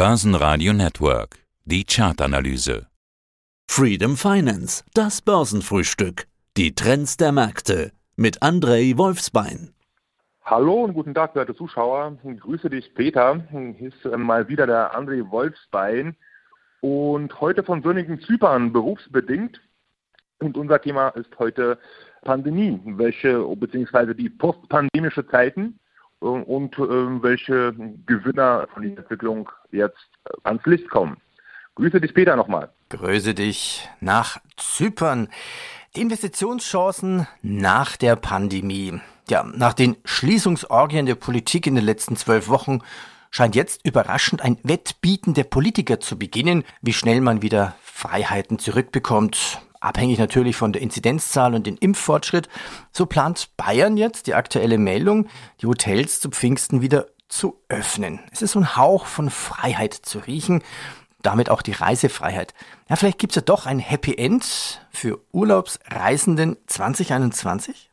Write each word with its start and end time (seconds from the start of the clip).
Börsenradio 0.00 0.72
Network. 0.72 1.40
Die 1.66 1.84
Chartanalyse. 1.84 2.86
Freedom 3.68 4.16
Finance. 4.16 4.82
Das 4.94 5.20
Börsenfrühstück. 5.20 6.26
Die 6.56 6.74
Trends 6.74 7.18
der 7.18 7.32
Märkte. 7.32 7.92
Mit 8.16 8.40
Andrei 8.40 8.94
Wolfsbein. 8.96 9.74
Hallo 10.42 10.84
und 10.84 10.94
guten 10.94 11.12
Tag, 11.12 11.34
werte 11.34 11.54
Zuschauer. 11.54 12.16
Ich 12.24 12.40
grüße 12.40 12.70
dich, 12.70 12.94
Peter. 12.94 13.44
Hier 13.50 13.88
ist 13.88 14.02
äh, 14.06 14.16
mal 14.16 14.48
wieder 14.48 14.66
der 14.66 14.98
André 14.98 15.30
Wolfsbein. 15.30 16.16
Und 16.80 17.38
heute 17.38 17.62
von 17.62 17.82
sonnigen 17.82 18.22
Zypern 18.22 18.72
berufsbedingt. 18.72 19.60
Und 20.38 20.56
unser 20.56 20.80
Thema 20.80 21.08
ist 21.10 21.38
heute 21.38 21.78
Pandemie, 22.22 22.80
welche, 22.86 23.44
beziehungsweise 23.54 24.14
die 24.14 24.30
postpandemische 24.30 25.26
Zeiten 25.26 25.78
und 26.20 26.78
äh, 26.78 27.22
welche 27.22 27.74
Gewinner 28.06 28.68
von 28.72 28.82
dieser 28.82 28.98
Entwicklung 28.98 29.50
jetzt 29.72 30.08
ans 30.44 30.64
Licht 30.66 30.88
kommen. 30.88 31.16
Grüße 31.74 32.00
dich, 32.00 32.14
Peter, 32.14 32.36
nochmal. 32.36 32.70
Grüße 32.90 33.34
dich 33.34 33.88
nach 34.00 34.38
Zypern. 34.56 35.28
Die 35.96 36.02
Investitionschancen 36.02 37.26
nach 37.42 37.96
der 37.96 38.16
Pandemie. 38.16 39.00
Ja, 39.28 39.44
nach 39.44 39.72
den 39.72 39.96
Schließungsorgien 40.04 41.06
der 41.06 41.14
Politik 41.14 41.66
in 41.66 41.74
den 41.74 41.84
letzten 41.84 42.16
zwölf 42.16 42.48
Wochen 42.48 42.80
scheint 43.30 43.54
jetzt 43.54 43.86
überraschend 43.86 44.42
ein 44.42 44.58
Wettbieten 44.62 45.34
der 45.34 45.44
Politiker 45.44 46.00
zu 46.00 46.18
beginnen, 46.18 46.64
wie 46.82 46.92
schnell 46.92 47.20
man 47.20 47.42
wieder 47.42 47.74
Freiheiten 47.82 48.58
zurückbekommt 48.58 49.62
abhängig 49.80 50.18
natürlich 50.18 50.56
von 50.56 50.72
der 50.72 50.82
Inzidenzzahl 50.82 51.54
und 51.54 51.66
dem 51.66 51.76
Impffortschritt. 51.80 52.48
So 52.92 53.06
plant 53.06 53.50
Bayern 53.56 53.96
jetzt 53.96 54.26
die 54.26 54.34
aktuelle 54.34 54.78
Meldung, 54.78 55.28
die 55.60 55.66
Hotels 55.66 56.20
zu 56.20 56.30
Pfingsten 56.30 56.82
wieder 56.82 57.06
zu 57.28 57.60
öffnen. 57.68 58.20
Es 58.32 58.42
ist 58.42 58.52
so 58.52 58.60
ein 58.60 58.76
Hauch 58.76 59.06
von 59.06 59.30
Freiheit 59.30 59.94
zu 59.94 60.18
riechen, 60.18 60.62
damit 61.22 61.50
auch 61.50 61.62
die 61.62 61.72
Reisefreiheit. 61.72 62.54
Ja, 62.88 62.96
vielleicht 62.96 63.18
gibt 63.18 63.32
es 63.32 63.36
ja 63.36 63.42
doch 63.42 63.66
ein 63.66 63.78
Happy 63.78 64.16
End 64.16 64.80
für 64.90 65.20
Urlaubsreisenden 65.32 66.56
2021? 66.66 67.90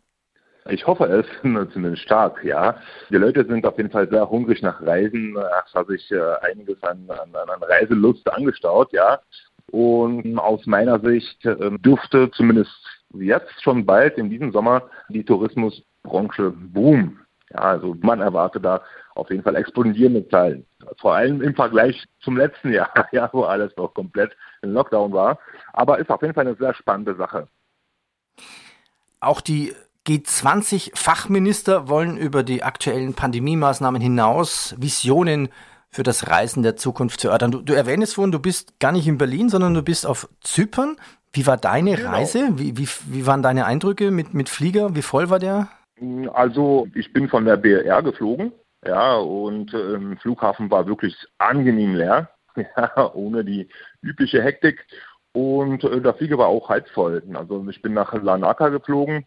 Ich 0.70 0.86
hoffe 0.86 1.06
es, 1.06 1.26
zumindest 1.74 2.04
stark, 2.04 2.44
ja. 2.44 2.78
Die 3.10 3.16
Leute 3.16 3.46
sind 3.46 3.66
auf 3.66 3.78
jeden 3.78 3.92
Fall 3.92 4.10
sehr 4.10 4.30
hungrig 4.30 4.62
nach 4.62 4.82
Reisen. 4.82 5.36
Es 5.38 5.74
hat 5.74 5.88
sich 5.88 6.12
äh, 6.12 6.20
einiges 6.42 6.82
an, 6.84 7.10
an, 7.10 7.34
an 7.34 7.64
Reiselust 7.64 8.30
angestaut, 8.32 8.92
ja. 8.92 9.20
Und 9.72 10.40
aus 10.40 10.66
meiner 10.66 11.00
Sicht 11.00 11.46
ähm, 11.46 11.82
dürfte 11.82 12.32
zumindest 12.32 12.72
jetzt 13.14 13.62
schon 13.62 13.86
bald 13.86 14.18
in 14.18 14.30
diesem 14.30 14.52
Sommer 14.52 14.84
die 15.10 15.24
Tourismusbranche 15.24 16.52
boomen. 16.52 17.20
Ja, 17.52 17.60
also 17.60 17.96
man 18.02 18.22
erwartet 18.22 18.66
da 18.66 18.82
auf 19.16 19.30
jeden 19.30 19.44
Fall 19.44 19.56
explodierende 19.56 20.28
Zahlen. 20.30 20.66
Vor 21.00 21.16
allem 21.16 21.42
im 21.42 21.56
Vergleich 21.56 22.06
zum 22.22 22.38
letzten 22.38 22.72
Jahr, 22.72 22.92
ja, 23.12 23.30
wo 23.34 23.44
alles 23.44 23.76
noch 23.78 23.94
komplett 23.94 24.36
in 24.62 24.74
Lockdown 24.74 25.12
war. 25.12 25.40
Aber 25.74 26.00
ist 26.00 26.10
auf 26.10 26.22
jeden 26.22 26.34
Fall 26.34 26.48
eine 26.48 26.56
sehr 26.56 26.74
spannende 26.74 27.16
Sache. 27.16 27.48
Auch 29.20 29.42
die 29.42 29.74
G20-Fachminister 30.08 31.90
wollen 31.90 32.18
über 32.18 32.44
die 32.44 32.64
aktuellen 32.64 33.14
Pandemiemaßnahmen 33.14 34.02
hinaus 34.02 34.76
Visionen 34.78 35.50
für 35.90 36.04
das 36.04 36.28
Reisen 36.28 36.64
der 36.64 36.76
Zukunft 36.76 37.20
zu 37.20 37.28
erörtern. 37.28 37.52
Du, 37.52 37.62
du 37.62 37.74
erwähnst 37.74 38.16
vorhin, 38.16 38.32
du 38.32 38.40
bist 38.40 38.80
gar 38.80 38.92
nicht 38.92 39.08
in 39.08 39.18
Berlin, 39.18 39.50
sondern 39.50 39.74
du 39.74 39.82
bist 39.82 40.06
auf 40.06 40.30
Zypern. 40.42 40.98
Wie 41.34 41.48
war 41.48 41.58
deine 41.58 41.96
genau. 41.96 42.10
Reise? 42.10 42.50
Wie, 42.58 42.78
wie, 42.78 42.88
wie 43.06 43.26
waren 43.26 43.42
deine 43.42 43.66
Eindrücke 43.66 44.12
mit, 44.12 44.34
mit 44.34 44.50
Flieger? 44.50 44.96
Wie 44.96 45.02
voll 45.02 45.30
war 45.30 45.40
der? 45.40 45.70
Also 46.34 46.88
ich 46.94 47.12
bin 47.14 47.28
von 47.28 47.46
der 47.46 47.58
BR 47.58 48.04
geflogen, 48.04 48.52
ja, 48.86 49.16
und 49.16 49.74
ähm, 49.74 50.18
Flughafen 50.18 50.70
war 50.70 50.86
wirklich 50.86 51.16
angenehm 51.40 51.96
leer, 51.96 52.30
ja, 52.56 53.14
ohne 53.14 53.44
die 53.44 53.68
übliche 54.02 54.44
Hektik. 54.44 54.86
Und 55.34 55.84
äh, 55.84 56.02
der 56.02 56.14
Flieger 56.14 56.38
war 56.38 56.48
auch 56.48 56.70
halb 56.70 56.88
voll. 56.90 57.24
Also 57.34 57.68
ich 57.70 57.82
bin 57.82 57.94
nach 57.94 58.14
Lanaka 58.14 58.70
geflogen, 58.70 59.26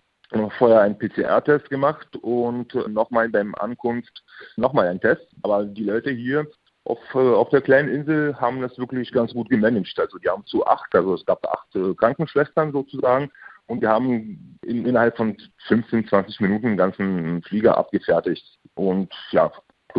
vorher 0.58 0.80
einen 0.80 0.98
PCR-Test 0.98 1.70
gemacht 1.70 2.16
und 2.16 2.74
nochmal 2.88 3.28
beim 3.28 3.54
Ankunft 3.56 4.22
nochmal 4.56 4.88
einen 4.88 5.00
Test. 5.00 5.26
Aber 5.42 5.64
die 5.64 5.84
Leute 5.84 6.10
hier 6.10 6.46
auf, 6.84 6.98
äh, 7.14 7.18
auf 7.18 7.48
der 7.50 7.60
kleinen 7.60 7.88
Insel 7.88 8.36
haben 8.40 8.60
das 8.60 8.78
wirklich 8.78 9.12
ganz 9.12 9.32
gut 9.32 9.48
gemanagt. 9.48 9.98
Also 9.98 10.18
die 10.18 10.28
haben 10.28 10.44
zu 10.46 10.66
acht, 10.66 10.94
also 10.94 11.14
es 11.14 11.24
gab 11.26 11.46
acht 11.46 11.74
äh, 11.74 11.94
Krankenschwestern 11.94 12.72
sozusagen 12.72 13.30
und 13.66 13.82
die 13.82 13.86
haben 13.86 14.58
in, 14.62 14.86
innerhalb 14.86 15.16
von 15.16 15.36
15, 15.68 16.08
20 16.08 16.40
Minuten 16.40 16.68
den 16.68 16.76
ganzen 16.76 17.42
Flieger 17.42 17.76
abgefertigt. 17.76 18.58
Und 18.74 19.12
ja, 19.30 19.52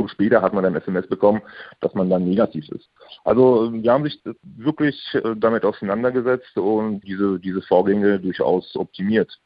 später 0.07 0.41
hat 0.41 0.53
man 0.53 0.63
dann 0.63 0.75
SMS 0.75 1.07
bekommen, 1.07 1.41
dass 1.79 1.93
man 1.93 2.09
dann 2.09 2.25
negativ 2.25 2.67
ist. 2.69 2.89
Also 3.23 3.69
die 3.69 3.89
haben 3.89 4.03
sich 4.03 4.21
wirklich 4.41 4.99
äh, 5.13 5.35
damit 5.35 5.63
auseinandergesetzt 5.63 6.57
und 6.57 7.01
diese, 7.01 7.39
diese 7.39 7.61
Vorgänge 7.61 8.19
durchaus 8.19 8.75
optimiert. 8.75 9.39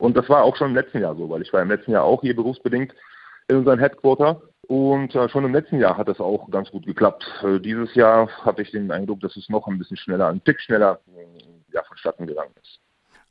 Und 0.00 0.16
das 0.16 0.28
war 0.28 0.42
auch 0.42 0.56
schon 0.56 0.70
im 0.70 0.74
letzten 0.74 1.00
Jahr 1.00 1.14
so, 1.14 1.28
weil 1.28 1.42
ich 1.42 1.52
war 1.52 1.60
im 1.60 1.68
letzten 1.68 1.92
Jahr 1.92 2.04
auch 2.04 2.22
hier 2.22 2.34
berufsbedingt 2.34 2.94
in 3.48 3.56
unserem 3.56 3.78
Headquarter 3.78 4.40
und 4.66 5.14
äh, 5.14 5.28
schon 5.28 5.44
im 5.44 5.52
letzten 5.52 5.78
Jahr 5.78 5.96
hat 5.96 6.08
das 6.08 6.20
auch 6.20 6.50
ganz 6.50 6.70
gut 6.70 6.86
geklappt. 6.86 7.24
Äh, 7.42 7.60
dieses 7.60 7.94
Jahr 7.94 8.28
hatte 8.44 8.62
ich 8.62 8.70
den 8.70 8.90
Eindruck, 8.90 9.20
dass 9.20 9.36
es 9.36 9.48
noch 9.50 9.66
ein 9.66 9.78
bisschen 9.78 9.96
schneller, 9.98 10.28
ein 10.28 10.42
Tick 10.42 10.60
schneller 10.60 11.00
äh, 11.08 11.74
ja, 11.74 11.82
vonstatten 11.82 12.26
gegangen 12.26 12.52
ist. 12.62 12.80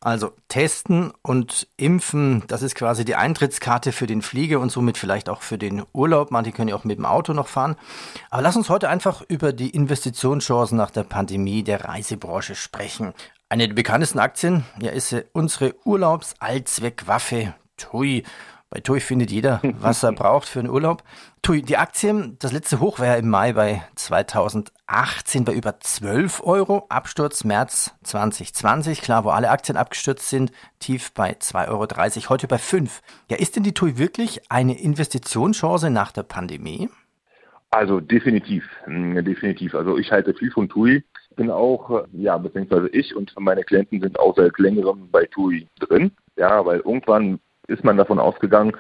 Also 0.02 0.32
testen 0.48 1.12
und 1.24 1.68
impfen, 1.76 2.44
das 2.48 2.62
ist 2.62 2.76
quasi 2.76 3.04
die 3.04 3.16
Eintrittskarte 3.16 3.92
für 3.92 4.08
den 4.08 4.22
Flieger 4.22 4.60
und 4.60 4.72
somit 4.72 4.98
vielleicht 4.98 5.28
auch 5.28 5.42
für 5.42 5.58
den 5.58 5.84
Urlaub. 5.92 6.32
Manche 6.32 6.54
können 6.54 6.70
ja 6.70 6.76
auch 6.76 6.86
mit 6.86 6.98
dem 6.98 7.06
Auto 7.06 7.34
noch 7.34 7.48
fahren. 7.48 7.76
Aber 8.30 8.42
lass 8.42 8.56
uns 8.56 8.70
heute 8.70 8.88
einfach 8.88 9.24
über 9.28 9.52
die 9.52 9.72
Investitionschancen 9.72 10.78
nach 10.78 10.92
der 10.92 11.04
Pandemie 11.04 11.64
der 11.64 11.84
Reisebranche 11.84 12.56
sprechen. 12.56 13.14
Eine 13.52 13.68
der 13.68 13.74
bekanntesten 13.74 14.20
Aktien 14.20 14.64
ja, 14.80 14.92
ist 14.92 15.16
unsere 15.34 15.74
Urlaubs-Allzweckwaffe 15.84 17.56
TUI. 17.78 18.24
Bei 18.70 18.80
TUI 18.80 19.00
findet 19.00 19.32
jeder, 19.32 19.60
was 19.80 20.04
er 20.04 20.12
braucht 20.12 20.48
für 20.48 20.60
einen 20.60 20.70
Urlaub. 20.70 21.02
TUI, 21.42 21.64
die 21.64 21.78
Aktien, 21.78 22.38
das 22.38 22.52
letzte 22.52 22.80
Hoch 22.80 23.00
war 23.00 23.08
ja 23.08 23.16
im 23.16 23.28
Mai 23.28 23.54
bei 23.54 23.82
2018 23.96 25.46
bei 25.46 25.54
über 25.54 25.80
12 25.80 26.44
Euro. 26.44 26.86
Absturz 26.90 27.44
März 27.44 27.96
2020, 28.04 29.02
klar, 29.02 29.24
wo 29.24 29.32
alle 29.32 29.50
Aktien 29.50 29.78
abgestürzt 29.80 30.30
sind, 30.30 30.52
tief 30.78 31.12
bei 31.14 31.32
2,30 31.32 31.70
Euro, 31.70 32.30
heute 32.30 32.48
bei 32.48 32.60
5. 32.60 33.02
Ja, 33.32 33.38
ist 33.38 33.56
denn 33.56 33.64
die 33.64 33.74
TUI 33.74 33.98
wirklich 33.98 34.52
eine 34.52 34.80
Investitionschance 34.80 35.90
nach 35.90 36.12
der 36.12 36.24
Pandemie? 36.24 36.88
Also 37.72 38.00
definitiv, 38.00 38.64
hm, 38.84 39.26
definitiv. 39.26 39.74
Also 39.74 39.98
ich 39.98 40.12
halte 40.12 40.36
viel 40.36 40.52
von 40.52 40.70
TUI 40.70 41.04
bin 41.36 41.50
auch, 41.52 41.90
äh, 41.90 42.04
ja, 42.14 42.38
beziehungsweise 42.38 42.90
ich 42.90 43.16
und 43.16 43.34
meine 43.40 43.64
Klienten 43.64 44.02
sind 44.02 44.20
auch 44.20 44.36
seit 44.36 44.58
längerem 44.60 45.10
bei 45.12 45.26
TUI 45.26 45.68
drin. 45.80 46.12
Ja, 46.36 46.66
weil 46.66 46.80
irgendwann 46.80 47.40
ist 47.68 47.84
man 47.84 47.98
davon 47.98 48.20
ausgegangen, 48.20 48.76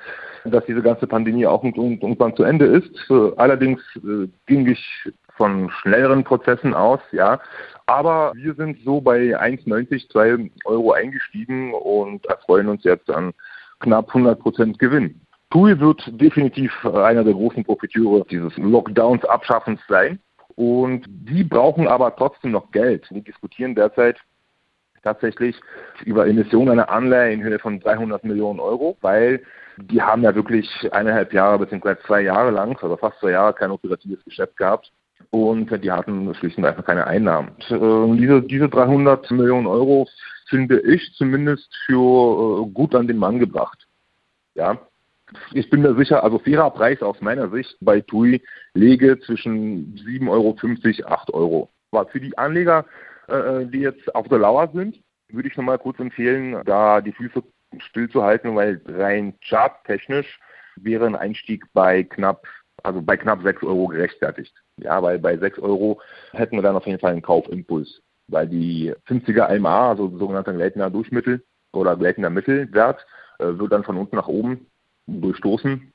dass 0.45 0.65
diese 0.65 0.81
ganze 0.81 1.07
Pandemie 1.07 1.45
auch 1.45 1.63
irgendwann 1.63 2.35
zu 2.35 2.43
Ende 2.43 2.65
ist. 2.65 3.09
Äh, 3.09 3.31
allerdings 3.37 3.81
äh, 3.97 4.27
ging 4.45 4.67
ich 4.67 5.09
von 5.37 5.69
schnelleren 5.69 6.23
Prozessen 6.23 6.73
aus, 6.73 6.99
ja. 7.11 7.39
Aber 7.85 8.33
wir 8.35 8.53
sind 8.55 8.77
so 8.83 9.01
bei 9.01 9.39
1,90, 9.39 10.09
2 10.11 10.49
Euro 10.65 10.91
eingestiegen 10.91 11.73
und 11.73 12.25
erfreuen 12.25 12.67
uns 12.67 12.83
jetzt 12.83 13.09
an 13.09 13.33
knapp 13.79 14.09
100 14.09 14.39
Prozent 14.39 14.79
Gewinn. 14.79 15.21
TUI 15.49 15.79
wird 15.79 16.03
definitiv 16.21 16.71
einer 16.85 17.23
der 17.23 17.33
großen 17.33 17.63
Profiteure 17.63 18.23
dieses 18.25 18.55
Lockdowns 18.57 19.25
Abschaffens 19.25 19.79
sein. 19.87 20.19
Und 20.59 21.05
die 21.07 21.45
brauchen 21.45 21.87
aber 21.87 22.13
trotzdem 22.17 22.51
noch 22.51 22.69
Geld. 22.71 23.07
Die 23.11 23.21
diskutieren 23.21 23.75
derzeit 23.75 24.17
tatsächlich 25.03 25.55
über 26.03 26.27
Emissionen 26.27 26.71
einer 26.71 26.89
Anleihe 26.89 27.31
in 27.31 27.41
Höhe 27.41 27.59
von 27.59 27.79
300 27.79 28.25
Millionen 28.25 28.59
Euro, 28.59 28.97
weil 28.99 29.41
die 29.77 30.01
haben 30.01 30.21
ja 30.21 30.35
wirklich 30.35 30.67
eineinhalb 30.91 31.31
Jahre 31.31 31.59
bzw. 31.59 31.95
zwei 32.05 32.23
Jahre 32.23 32.51
lang, 32.51 32.77
also 32.81 32.97
fast 32.97 33.17
zwei 33.21 33.31
Jahre, 33.31 33.53
kein 33.53 33.71
operatives 33.71 34.21
Geschäft 34.25 34.57
gehabt 34.57 34.91
und 35.29 35.71
die 35.81 35.91
hatten 35.91 36.35
schlicht 36.35 36.57
und 36.57 36.65
einfach 36.65 36.83
keine 36.83 37.07
Einnahmen. 37.07 37.51
Und, 37.69 38.17
äh, 38.17 38.17
diese, 38.17 38.41
diese 38.41 38.67
300 38.67 39.31
Millionen 39.31 39.65
Euro 39.65 40.09
finde 40.49 40.81
ich 40.81 41.13
zumindest 41.13 41.73
für 41.85 42.65
äh, 42.65 42.69
gut 42.73 42.95
an 42.95 43.07
den 43.07 43.17
Mann 43.17 43.39
gebracht. 43.39 43.87
Ja, 44.55 44.77
ich 45.53 45.69
bin 45.69 45.81
mir 45.81 45.95
sicher, 45.95 46.23
also 46.23 46.39
fairer 46.39 46.71
Preis 46.71 47.01
aus 47.01 47.19
meiner 47.21 47.49
Sicht 47.49 47.77
bei 47.81 48.01
TUI 48.01 48.41
lege 48.73 49.19
zwischen 49.19 49.95
7,50 49.95 50.29
Euro, 50.29 51.13
8 51.13 51.33
Euro. 51.33 51.69
Aber 51.91 52.09
für 52.09 52.19
die 52.19 52.37
Anleger, 52.37 52.85
äh, 53.27 53.65
die 53.65 53.79
jetzt 53.79 54.13
auf 54.15 54.27
der 54.27 54.39
Lauer 54.39 54.69
sind, 54.73 54.99
würde 55.29 55.47
ich 55.47 55.57
nochmal 55.57 55.79
kurz 55.79 55.99
empfehlen, 55.99 56.61
da 56.65 57.01
die 57.01 57.11
Füße 57.11 57.43
stillzuhalten, 57.77 58.55
weil 58.55 58.81
rein 58.87 59.35
charttechnisch 59.41 60.39
wäre 60.75 61.05
ein 61.05 61.15
Einstieg 61.15 61.65
bei 61.73 62.03
knapp, 62.03 62.45
also 62.83 63.01
bei 63.01 63.17
knapp 63.17 63.43
6 63.43 63.63
Euro 63.63 63.87
gerechtfertigt. 63.87 64.53
Ja, 64.77 65.01
weil 65.03 65.19
bei 65.19 65.37
6 65.37 65.59
Euro 65.59 66.01
hätten 66.31 66.55
wir 66.55 66.63
dann 66.63 66.75
auf 66.75 66.87
jeden 66.87 66.99
Fall 66.99 67.11
einen 67.11 67.21
Kaufimpuls, 67.21 68.01
weil 68.27 68.47
die 68.47 68.93
50er 69.07 69.53
LMA, 69.53 69.89
also 69.89 70.17
sogenannter 70.17 70.53
gleitender 70.53 70.89
Durchmittel 70.89 71.43
oder 71.73 71.95
gleitender 71.95 72.29
Mittelwert, 72.29 73.05
äh, 73.39 73.45
wird 73.45 73.71
dann 73.71 73.83
von 73.83 73.97
unten 73.97 74.15
nach 74.15 74.27
oben 74.27 74.68
durchstoßen. 75.09 75.91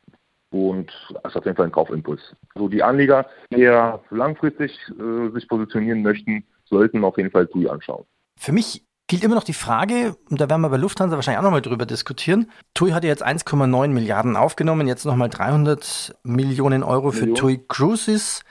und 0.50 0.92
das 1.22 1.32
ist 1.32 1.36
auf 1.36 1.44
jeden 1.44 1.56
Fall 1.56 1.66
ein 1.66 1.72
Kaufimpuls. 1.72 2.20
So 2.54 2.68
die 2.68 2.82
Anleger, 2.82 3.26
die 3.50 3.62
eher 3.62 4.00
langfristig 4.10 4.78
äh, 4.90 5.30
sich 5.30 5.48
positionieren 5.48 6.02
möchten, 6.02 6.44
sollten 6.64 7.04
auf 7.04 7.16
jeden 7.16 7.30
Fall 7.30 7.46
TUI 7.46 7.68
anschauen. 7.68 8.04
Für 8.38 8.52
mich 8.52 8.84
gilt 9.06 9.24
immer 9.24 9.34
noch 9.34 9.44
die 9.44 9.52
Frage, 9.52 10.16
und 10.30 10.40
da 10.40 10.48
werden 10.48 10.62
wir 10.62 10.70
bei 10.70 10.76
Lufthansa 10.76 11.16
wahrscheinlich 11.16 11.38
auch 11.38 11.44
nochmal 11.44 11.62
drüber 11.62 11.86
diskutieren. 11.86 12.50
TUI 12.74 12.90
hat 12.90 13.04
ja 13.04 13.10
jetzt 13.10 13.26
1,9 13.26 13.88
Milliarden 13.88 14.36
aufgenommen, 14.36 14.86
jetzt 14.86 15.04
nochmal 15.04 15.28
300 15.28 16.16
Millionen 16.22 16.82
Euro 16.82 17.10
für 17.10 17.26
Million. 17.26 17.36
TUI 17.36 17.60
Cruises. 17.68 18.42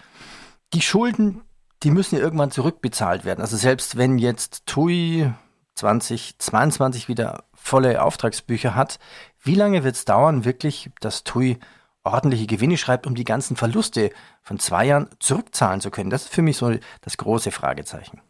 Die 0.74 0.81
Schulden, 0.81 1.42
die 1.83 1.92
müssen 1.92 2.15
ja 2.15 2.21
irgendwann 2.21 2.51
zurückbezahlt 2.51 3.25
werden. 3.25 3.42
Also 3.42 3.57
selbst 3.57 3.98
wenn 3.98 4.18
jetzt 4.18 4.65
TUI 4.65 5.31
2022 5.75 7.07
wieder 7.07 7.45
volle 7.63 8.04
Auftragsbücher 8.04 8.75
hat, 8.75 9.00
wie 9.42 9.56
lange 9.56 9.83
wird 9.83 9.95
es 9.95 10.06
dauern, 10.06 10.45
wirklich, 10.45 10.92
dass 11.00 11.24
TUI 11.24 11.57
ordentliche 12.04 12.45
Gewinne 12.45 12.77
schreibt, 12.77 13.07
um 13.07 13.15
die 13.15 13.24
ganzen 13.24 13.56
Verluste 13.56 14.12
von 14.42 14.60
zwei 14.60 14.86
Jahren 14.86 15.10
zurückzahlen 15.19 15.80
zu 15.80 15.89
können? 15.89 16.10
Das 16.10 16.24
ist 16.24 16.33
für 16.33 16.42
mich 16.42 16.57
so 16.57 16.74
das 17.01 17.18
große 17.18 17.51
Fragezeichen. 17.51 18.21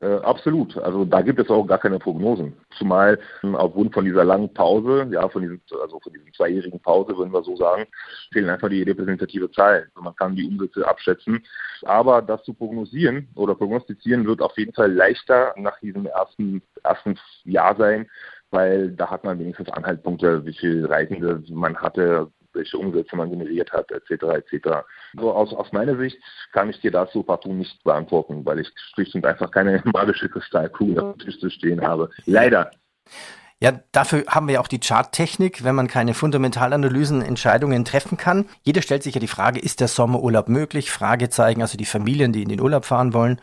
Äh, 0.00 0.16
absolut. 0.16 0.76
Also 0.76 1.06
da 1.06 1.22
gibt 1.22 1.40
es 1.40 1.48
auch 1.48 1.64
gar 1.64 1.78
keine 1.78 1.98
Prognosen. 1.98 2.54
Zumal 2.76 3.18
ähm, 3.42 3.56
aufgrund 3.56 3.94
von 3.94 4.04
dieser 4.04 4.24
langen 4.24 4.52
Pause, 4.52 5.08
ja, 5.10 5.26
von 5.28 5.40
diesem, 5.40 5.60
also 5.80 5.98
von 6.00 6.12
diesem 6.12 6.32
zweijährigen 6.34 6.78
Pause, 6.80 7.16
würden 7.16 7.32
wir 7.32 7.42
so 7.42 7.56
sagen, 7.56 7.86
fehlen 8.30 8.50
einfach 8.50 8.68
die 8.68 8.82
repräsentative 8.82 9.50
Zahlen. 9.52 9.84
Also 9.94 10.04
man 10.04 10.14
kann 10.14 10.36
die 10.36 10.46
Umsätze 10.46 10.86
abschätzen. 10.86 11.42
Aber 11.82 12.20
das 12.20 12.42
zu 12.44 12.52
prognosieren 12.52 13.28
oder 13.34 13.54
prognostizieren 13.54 14.26
wird 14.26 14.42
auf 14.42 14.56
jeden 14.58 14.74
Fall 14.74 14.92
leichter 14.92 15.54
nach 15.56 15.80
diesem 15.80 16.04
ersten, 16.04 16.60
ersten 16.82 17.18
Jahr 17.44 17.74
sein, 17.76 18.10
weil 18.50 18.90
da 18.90 19.10
hat 19.10 19.24
man 19.24 19.38
wenigstens 19.38 19.68
Anhaltspunkte, 19.70 20.44
wie 20.44 20.54
viele 20.54 20.88
Reisende 20.88 21.42
man 21.50 21.76
hatte, 21.76 22.30
welche 22.56 22.78
Umsätze 22.78 23.14
man 23.14 23.30
generiert 23.30 23.72
hat, 23.72 23.90
etc. 23.92 24.22
etc. 24.24 24.68
So 25.14 25.32
aus, 25.32 25.52
aus 25.52 25.72
meiner 25.72 25.96
Sicht 25.96 26.18
kann 26.52 26.70
ich 26.70 26.80
dir 26.80 27.08
so 27.12 27.22
partout 27.22 27.52
nicht 27.52 27.82
beantworten, 27.84 28.44
weil 28.44 28.60
ich 28.60 28.68
schlicht 28.94 29.14
und 29.14 29.24
einfach 29.24 29.50
keine 29.50 29.82
magische 29.92 30.28
Kristallkugel 30.28 30.98
auf 30.98 31.16
dem 31.16 31.26
Tisch 31.26 31.38
zu 31.38 31.50
stehen 31.50 31.86
habe. 31.86 32.10
Leider. 32.24 32.70
Ja, 33.58 33.80
dafür 33.92 34.24
haben 34.28 34.48
wir 34.48 34.60
auch 34.60 34.68
die 34.68 34.80
Charttechnik, 34.80 35.64
wenn 35.64 35.74
man 35.74 35.88
keine 35.88 36.12
Fundamentalanalysen, 36.12 37.22
Entscheidungen 37.22 37.86
treffen 37.86 38.18
kann. 38.18 38.46
Jeder 38.62 38.82
stellt 38.82 39.02
sich 39.02 39.14
ja 39.14 39.20
die 39.20 39.28
Frage, 39.28 39.60
ist 39.60 39.80
der 39.80 39.88
Sommerurlaub 39.88 40.48
möglich? 40.48 40.90
Fragezeichen, 40.90 41.62
also 41.62 41.78
die 41.78 41.86
Familien, 41.86 42.32
die 42.32 42.42
in 42.42 42.50
den 42.50 42.60
Urlaub 42.60 42.84
fahren 42.84 43.14
wollen. 43.14 43.40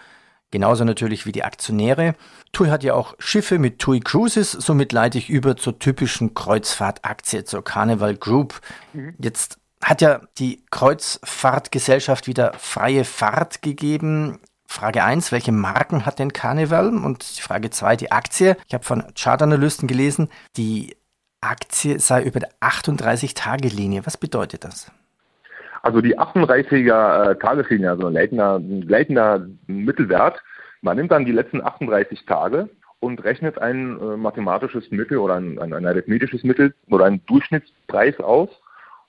Genauso 0.53 0.83
natürlich 0.83 1.25
wie 1.25 1.31
die 1.31 1.43
Aktionäre. 1.43 2.13
TUI 2.51 2.69
hat 2.69 2.83
ja 2.83 2.93
auch 2.93 3.15
Schiffe 3.17 3.57
mit 3.57 3.79
TUI 3.79 4.01
Cruises, 4.01 4.51
somit 4.51 4.91
leite 4.91 5.17
ich 5.17 5.27
über 5.27 5.57
zur 5.57 5.79
typischen 5.79 6.35
Kreuzfahrtaktie, 6.35 7.43
zur 7.43 7.63
Carnival 7.63 8.15
Group. 8.15 8.61
Mhm. 8.93 9.15
Jetzt 9.17 9.57
hat 9.83 10.01
ja 10.01 10.21
die 10.37 10.63
Kreuzfahrtgesellschaft 10.69 12.27
wieder 12.27 12.53
freie 12.59 13.03
Fahrt 13.03 13.63
gegeben. 13.63 14.41
Frage 14.67 15.03
1, 15.03 15.31
welche 15.31 15.51
Marken 15.51 16.05
hat 16.05 16.19
denn 16.19 16.33
Carnival? 16.33 16.89
Und 16.89 17.23
Frage 17.23 17.71
2, 17.71 17.95
die 17.95 18.11
Aktie. 18.11 18.55
Ich 18.67 18.75
habe 18.75 18.83
von 18.83 19.05
Chartanalysten 19.15 19.87
gelesen, 19.87 20.29
die 20.55 20.95
Aktie 21.41 21.99
sei 21.99 22.21
über 22.21 22.41
der 22.41 22.51
38-Tage-Linie. 22.61 24.05
Was 24.05 24.17
bedeutet 24.17 24.65
das? 24.65 24.91
Also 25.83 25.99
die 25.99 26.17
38er 26.17 27.31
äh, 27.31 27.35
Tageslinie, 27.35 27.89
also 27.91 28.07
ein 28.07 28.13
leitender, 28.13 28.59
leitender 28.59 29.45
Mittelwert. 29.67 30.41
Man 30.81 30.95
nimmt 30.95 31.11
dann 31.11 31.25
die 31.25 31.33
letzten 31.33 31.61
38 31.61 32.25
Tage 32.25 32.69
und 33.01 33.21
rechnet 33.25 33.59
ein 33.59 33.99
äh, 33.99 34.17
mathematisches 34.17 34.89
Mittel 34.91 35.17
oder 35.17 35.35
ein, 35.35 35.59
ein, 35.59 35.73
ein, 35.73 35.85
arithmetisches 35.85 36.43
Mittel 36.43 36.73
oder 36.89 37.05
einen 37.05 37.25
Durchschnittspreis 37.25 38.17
aus. 38.21 38.49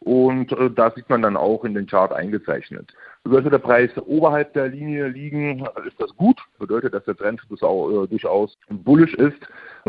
Und 0.00 0.50
äh, 0.50 0.68
da 0.68 0.90
sieht 0.90 1.08
man 1.08 1.22
dann 1.22 1.36
auch 1.36 1.64
in 1.64 1.74
den 1.74 1.86
Chart 1.86 2.12
eingezeichnet. 2.12 2.92
Sollte 3.22 3.50
der 3.50 3.58
Preis 3.58 3.90
oberhalb 4.04 4.52
der 4.54 4.66
Linie 4.66 5.06
liegen, 5.06 5.64
ist 5.86 6.00
das 6.00 6.14
gut. 6.16 6.40
Bedeutet, 6.58 6.92
dass 6.92 7.04
der 7.04 7.16
Trend 7.16 7.40
äh, 7.50 7.56
durchaus 7.56 8.58
bullisch 8.68 9.14
ist. 9.14 9.38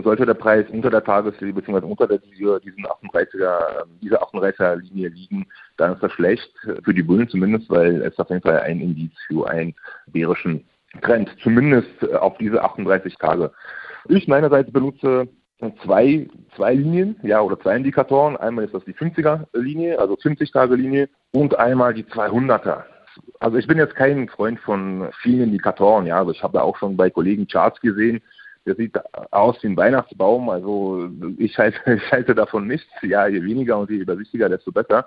Sollte 0.04 0.26
der 0.26 0.34
Preis 0.34 0.66
unter 0.70 0.90
der 0.90 1.04
Tageslinie 1.04 1.54
bzw. 1.54 1.86
unter 1.86 2.08
der, 2.08 2.18
diesen 2.18 2.86
38er, 2.86 3.86
dieser 4.02 4.22
38er 4.24 4.76
Linie 4.76 5.10
liegen, 5.10 5.48
dann 5.78 5.94
ist 5.94 6.04
das 6.04 6.12
schlecht 6.12 6.52
für 6.84 6.94
die 6.94 7.04
Bullen 7.04 7.30
zumindest, 7.30 7.70
weil 7.70 8.02
es 8.02 8.18
auf 8.20 8.30
jeden 8.30 8.42
Fall 8.42 8.60
ein 8.60 8.82
Indiz 8.82 9.14
für 9.28 9.50
einen 9.50 9.74
bärischen 10.08 10.66
Trend, 11.02 11.30
zumindest 11.42 12.04
äh, 12.04 12.16
auf 12.16 12.38
diese 12.38 12.62
38 12.64 13.16
Tage. 13.18 13.52
Ich 14.10 14.28
meinerseits 14.28 14.72
benutze 14.72 15.28
zwei, 15.84 16.28
zwei 16.56 16.74
Linien, 16.74 17.16
ja, 17.24 17.42
oder 17.42 17.60
zwei 17.60 17.78
Indikatoren. 17.78 18.38
Einmal 18.38 18.66
ist 18.66 18.74
das 18.74 18.84
die 18.84 18.94
50er-Linie, 18.94 20.00
also 20.00 20.16
50-Tage-Linie, 20.16 21.10
und 21.32 21.58
einmal 21.58 21.94
die 21.94 22.04
200er 22.04 22.84
also 23.40 23.58
ich 23.58 23.68
bin 23.68 23.78
jetzt 23.78 23.96
kein 23.96 24.28
Freund 24.28 24.60
von 24.60 25.10
vielen 25.22 25.44
Indikatoren, 25.44 26.06
ja. 26.06 26.18
Also 26.18 26.32
ich 26.32 26.44
habe 26.44 26.54
da 26.54 26.62
auch 26.62 26.78
schon 26.78 26.98
bei 26.98 27.10
Kollegen 27.10 27.48
Charts 27.48 27.80
gesehen, 27.82 28.22
der 28.66 28.76
sieht 28.76 28.98
aus 29.32 29.62
wie 29.62 29.68
ein 29.68 29.78
Weihnachtsbaum. 29.78 30.50
Also 30.50 31.10
ich 31.38 31.58
halte, 31.58 31.80
ich 31.94 32.12
halte 32.12 32.36
davon 32.36 32.68
nichts. 32.68 32.92
Ja, 33.02 33.28
je 33.28 33.44
weniger 33.44 33.78
und 33.78 33.90
je 33.90 33.98
übersichtlicher, 33.98 34.50
desto 34.50 34.72
besser. 34.72 35.06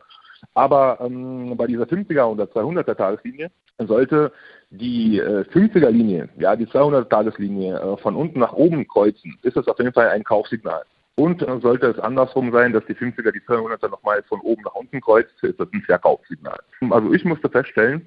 Aber 0.54 0.98
ähm, 1.00 1.56
bei 1.56 1.66
dieser 1.66 1.84
50er 1.84 2.22
und 2.22 2.38
der 2.38 2.48
200er 2.48 2.94
Tageslinie 2.94 3.50
sollte 3.78 4.32
die 4.70 5.18
äh, 5.18 5.44
50er 5.52 5.90
Linie, 5.90 6.28
ja, 6.38 6.54
die 6.56 6.66
200er 6.66 7.08
Tageslinie 7.08 7.78
äh, 7.78 7.96
von 7.98 8.14
unten 8.14 8.40
nach 8.40 8.52
oben 8.52 8.86
kreuzen, 8.86 9.38
ist 9.42 9.56
das 9.56 9.66
auf 9.66 9.78
jeden 9.78 9.92
Fall 9.92 10.08
ein 10.10 10.24
Kaufsignal. 10.24 10.82
Und 11.16 11.42
äh, 11.42 11.60
sollte 11.60 11.88
es 11.88 11.98
andersrum 11.98 12.52
sein, 12.52 12.72
dass 12.72 12.84
die 12.86 12.94
50er 12.94 13.32
die 13.32 13.40
200er 13.40 13.88
nochmal 13.88 14.22
von 14.28 14.40
oben 14.40 14.62
nach 14.62 14.74
unten 14.74 15.00
kreuzt, 15.00 15.32
ist 15.42 15.58
das 15.58 15.68
ein 15.72 15.82
Verkaufssignal. 15.82 16.58
Also 16.90 17.12
ich 17.12 17.24
musste 17.24 17.48
feststellen, 17.48 18.06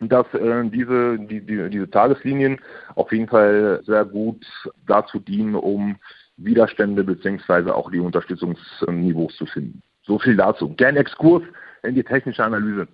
dass 0.00 0.26
äh, 0.34 0.64
diese, 0.64 1.18
die, 1.18 1.40
die, 1.40 1.70
diese 1.70 1.90
Tageslinien 1.90 2.60
auf 2.94 3.12
jeden 3.12 3.28
Fall 3.28 3.82
sehr 3.84 4.04
gut 4.04 4.44
dazu 4.86 5.18
dienen, 5.18 5.54
um 5.54 5.96
Widerstände 6.36 7.02
beziehungsweise 7.02 7.74
auch 7.74 7.90
die 7.90 8.00
Unterstützungsniveaus 8.00 9.36
zu 9.36 9.46
finden. 9.46 9.82
So 10.02 10.18
viel 10.18 10.36
dazu. 10.36 10.68
Gern 10.74 10.96
Exkurs 10.96 11.42
in 11.82 11.94
die 11.94 12.04
technische 12.04 12.44
Analyse. 12.44 12.88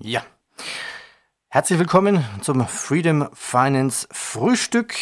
Ja. 0.00 0.22
Herzlich 1.48 1.78
willkommen 1.78 2.22
zum 2.42 2.66
Freedom 2.66 3.28
Finance 3.32 4.06
Frühstück. 4.10 4.94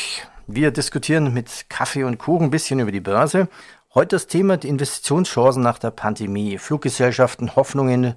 Wir 0.46 0.70
diskutieren 0.70 1.34
mit 1.34 1.66
Kaffee 1.68 2.04
und 2.04 2.18
Kuchen 2.18 2.44
ein 2.46 2.50
bisschen 2.50 2.78
über 2.78 2.92
die 2.92 3.00
Börse. 3.00 3.48
Heute 3.94 4.16
das 4.16 4.26
Thema 4.26 4.56
die 4.56 4.68
Investitionschancen 4.68 5.62
nach 5.62 5.78
der 5.78 5.90
Pandemie. 5.90 6.58
Fluggesellschaften, 6.58 7.56
Hoffnungen 7.56 8.14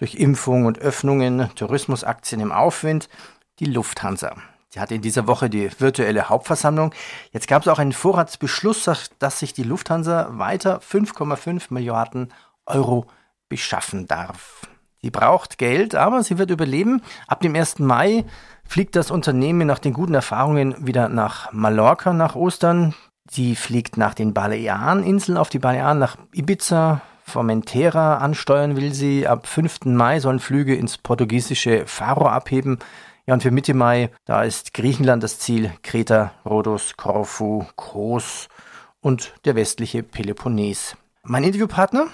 durch 0.00 0.14
Impfung 0.14 0.64
und 0.64 0.78
Öffnungen, 0.78 1.50
Tourismusaktien 1.54 2.40
im 2.40 2.52
Aufwind. 2.52 3.08
Die 3.60 3.66
Lufthansa. 3.66 4.34
Sie 4.70 4.80
hatte 4.80 4.94
in 4.94 5.02
dieser 5.02 5.26
Woche 5.26 5.50
die 5.50 5.70
virtuelle 5.78 6.30
Hauptversammlung. 6.30 6.94
Jetzt 7.32 7.48
gab 7.48 7.62
es 7.62 7.68
auch 7.68 7.78
einen 7.78 7.92
Vorratsbeschluss, 7.92 8.90
dass 9.18 9.38
sich 9.38 9.52
die 9.52 9.62
Lufthansa 9.62 10.30
weiter 10.32 10.80
5,5 10.80 11.66
Milliarden 11.68 12.32
Euro 12.64 13.06
beschaffen 13.50 14.06
darf. 14.06 14.66
Sie 15.02 15.10
braucht 15.10 15.58
Geld, 15.58 15.94
aber 15.94 16.22
sie 16.22 16.38
wird 16.38 16.50
überleben. 16.50 17.02
Ab 17.26 17.40
dem 17.40 17.54
1. 17.54 17.80
Mai 17.80 18.24
fliegt 18.64 18.96
das 18.96 19.10
Unternehmen 19.10 19.66
nach 19.66 19.80
den 19.80 19.92
guten 19.92 20.14
Erfahrungen 20.14 20.86
wieder 20.86 21.08
nach 21.08 21.52
Mallorca 21.52 22.14
nach 22.14 22.36
Ostern. 22.36 22.94
Sie 23.28 23.56
fliegt 23.56 23.98
nach 23.98 24.14
den 24.14 24.32
Baleareninseln 24.32 25.36
auf 25.36 25.50
die 25.50 25.58
Balearen, 25.58 25.98
nach 25.98 26.16
Ibiza, 26.32 27.02
Formentera 27.30 28.18
ansteuern 28.18 28.76
will 28.76 28.92
sie. 28.92 29.26
Ab 29.26 29.46
5. 29.46 29.86
Mai 29.86 30.20
sollen 30.20 30.40
Flüge 30.40 30.74
ins 30.74 30.98
portugiesische 30.98 31.86
Faro 31.86 32.26
abheben. 32.26 32.78
Ja, 33.26 33.34
und 33.34 33.42
für 33.42 33.50
Mitte 33.50 33.74
Mai, 33.74 34.10
da 34.24 34.42
ist 34.42 34.74
Griechenland 34.74 35.22
das 35.22 35.38
Ziel, 35.38 35.72
Kreta, 35.82 36.32
Rhodos, 36.44 36.96
Korfu, 36.96 37.64
Kos 37.76 38.48
und 39.00 39.32
der 39.44 39.54
westliche 39.54 40.02
Peloponnes. 40.02 40.96
Mein 41.22 41.44
Interviewpartner, 41.44 42.08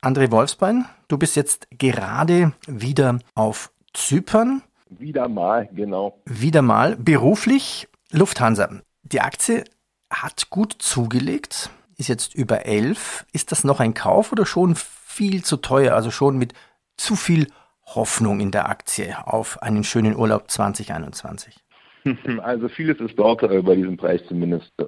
André 0.00 0.30
Wolfsbein, 0.30 0.86
du 1.08 1.18
bist 1.18 1.36
jetzt 1.36 1.68
gerade 1.78 2.52
wieder 2.66 3.18
auf 3.34 3.70
Zypern. 3.92 4.62
Wieder 4.88 5.28
mal, 5.28 5.68
genau. 5.72 6.18
Wieder 6.24 6.62
mal. 6.62 6.96
Beruflich 6.96 7.88
Lufthansa. 8.10 8.70
Die 9.02 9.20
Aktie 9.20 9.64
hat 10.10 10.48
gut 10.50 10.76
zugelegt, 10.78 11.70
ist 12.02 12.08
jetzt 12.08 12.34
über 12.34 12.66
11. 12.66 13.26
Ist 13.32 13.52
das 13.52 13.64
noch 13.64 13.80
ein 13.80 13.94
Kauf 13.94 14.32
oder 14.32 14.46
schon 14.46 14.74
viel 14.76 15.42
zu 15.42 15.56
teuer? 15.56 15.94
Also 15.94 16.10
schon 16.10 16.36
mit 16.36 16.52
zu 16.96 17.16
viel 17.16 17.46
Hoffnung 17.86 18.40
in 18.40 18.50
der 18.50 18.68
Aktie 18.68 19.16
auf 19.24 19.62
einen 19.62 19.84
schönen 19.84 20.16
Urlaub 20.16 20.50
2021? 20.50 21.56
Also 22.42 22.68
vieles 22.68 22.98
ist 22.98 23.16
dort 23.16 23.44
äh, 23.44 23.62
bei 23.62 23.76
diesem 23.76 23.96
Preis 23.96 24.20
zumindest 24.26 24.72
äh, 24.78 24.84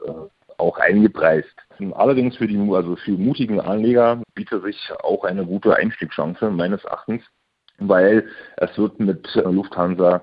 auch 0.58 0.78
eingepreist. 0.78 1.54
Allerdings 1.92 2.36
für 2.36 2.48
die 2.48 2.58
also 2.58 2.96
für 2.96 3.12
mutigen 3.12 3.60
Anleger 3.60 4.20
bietet 4.34 4.64
sich 4.64 4.90
auch 5.00 5.22
eine 5.22 5.46
gute 5.46 5.76
Einstiegschance 5.76 6.50
meines 6.50 6.82
Erachtens 6.82 7.22
weil 7.78 8.28
es 8.56 8.76
wird 8.78 9.00
mit 9.00 9.28
Lufthansa 9.34 10.22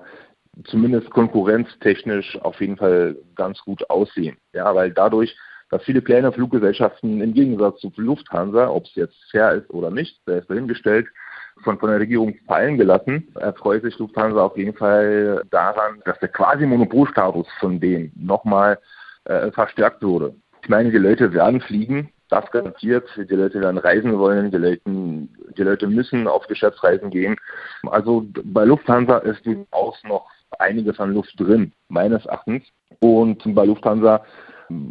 zumindest 0.64 1.10
konkurrenztechnisch 1.10 2.38
auf 2.42 2.60
jeden 2.60 2.76
Fall 2.76 3.16
ganz 3.34 3.60
gut 3.60 3.88
aussehen. 3.88 4.36
Ja, 4.52 4.74
weil 4.74 4.90
dadurch, 4.90 5.36
dass 5.72 5.82
viele 5.84 6.02
kleine 6.02 6.30
Fluggesellschaften 6.30 7.22
im 7.22 7.32
Gegensatz 7.32 7.80
zu 7.80 7.90
Lufthansa, 7.96 8.68
ob 8.68 8.84
es 8.84 8.94
jetzt 8.94 9.16
fair 9.30 9.52
ist 9.52 9.70
oder 9.70 9.90
nicht, 9.90 10.20
sei 10.26 10.34
es 10.34 10.46
dahingestellt, 10.46 11.06
von, 11.64 11.78
von 11.78 11.88
der 11.88 11.98
Regierung 11.98 12.34
fallen 12.46 12.76
gelassen. 12.76 13.28
Erfreut 13.36 13.82
sich 13.82 13.98
Lufthansa 13.98 14.44
auf 14.44 14.56
jeden 14.58 14.76
Fall 14.76 15.42
daran, 15.50 16.02
dass 16.04 16.18
der 16.18 16.28
quasi 16.28 16.66
Monopolstatus 16.66 17.46
von 17.58 17.80
denen 17.80 18.12
nochmal 18.14 18.78
äh, 19.24 19.50
verstärkt 19.50 20.02
wurde. 20.02 20.34
Ich 20.62 20.68
meine, 20.68 20.90
die 20.90 20.98
Leute 20.98 21.32
werden 21.32 21.62
fliegen, 21.62 22.10
das 22.28 22.50
garantiert. 22.50 23.08
Die 23.16 23.34
Leute 23.34 23.62
werden 23.62 23.78
reisen 23.78 24.18
wollen, 24.18 24.50
die 24.50 24.58
Leute, 24.58 24.82
die 24.84 25.62
Leute 25.62 25.86
müssen 25.86 26.28
auf 26.28 26.46
Geschäftsreisen 26.48 27.08
gehen. 27.08 27.36
Also 27.86 28.26
bei 28.44 28.66
Lufthansa 28.66 29.18
ist 29.18 29.46
durchaus 29.46 29.96
noch 30.04 30.26
einiges 30.58 31.00
an 31.00 31.14
Luft 31.14 31.32
drin, 31.40 31.72
meines 31.88 32.26
Erachtens. 32.26 32.62
Und 33.00 33.42
bei 33.54 33.64
Lufthansa, 33.64 34.22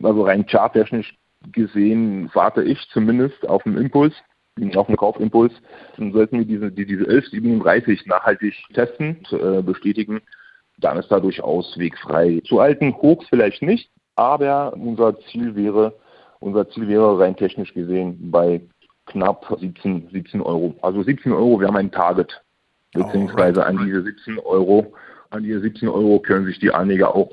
also 0.03 0.23
rein 0.23 0.45
charttechnisch 0.45 1.15
gesehen, 1.51 2.29
warte 2.33 2.63
ich 2.63 2.79
zumindest 2.91 3.47
auf 3.47 3.65
einen 3.65 3.77
Impuls, 3.77 4.13
auf 4.75 4.88
einen 4.88 4.97
Kaufimpuls. 4.97 5.53
Dann 5.97 6.13
sollten 6.13 6.38
wir 6.38 6.45
diese, 6.45 6.71
die, 6.71 6.85
diese 6.85 7.03
1137 7.03 8.05
nachhaltig 8.05 8.55
testen, 8.73 9.23
äh, 9.31 9.61
bestätigen. 9.61 10.21
Dann 10.77 10.97
ist 10.97 11.11
da 11.11 11.19
durchaus 11.19 11.77
Weg 11.77 11.97
frei. 11.97 12.41
Zu 12.45 12.59
alten 12.59 12.93
Hochs 12.93 13.25
vielleicht 13.29 13.61
nicht, 13.61 13.89
aber 14.15 14.73
unser 14.73 15.19
Ziel 15.31 15.55
wäre, 15.55 15.93
unser 16.39 16.69
Ziel 16.69 16.88
wäre 16.88 17.19
rein 17.19 17.35
technisch 17.35 17.73
gesehen 17.73 18.31
bei 18.31 18.61
knapp 19.05 19.45
17, 19.59 20.09
17 20.11 20.41
Euro. 20.41 20.75
Also 20.81 21.03
17 21.03 21.31
Euro 21.31 21.59
wäre 21.59 21.71
mein 21.71 21.91
Target. 21.91 22.41
Beziehungsweise 22.93 23.65
an 23.65 23.79
diese 23.85 24.03
17 24.03 24.39
Euro, 24.39 24.93
an 25.29 25.43
diese 25.43 25.61
17 25.61 25.88
Euro 25.88 26.19
können 26.19 26.45
sich 26.45 26.59
die 26.59 26.73
Anleger 26.73 27.15
auch 27.15 27.31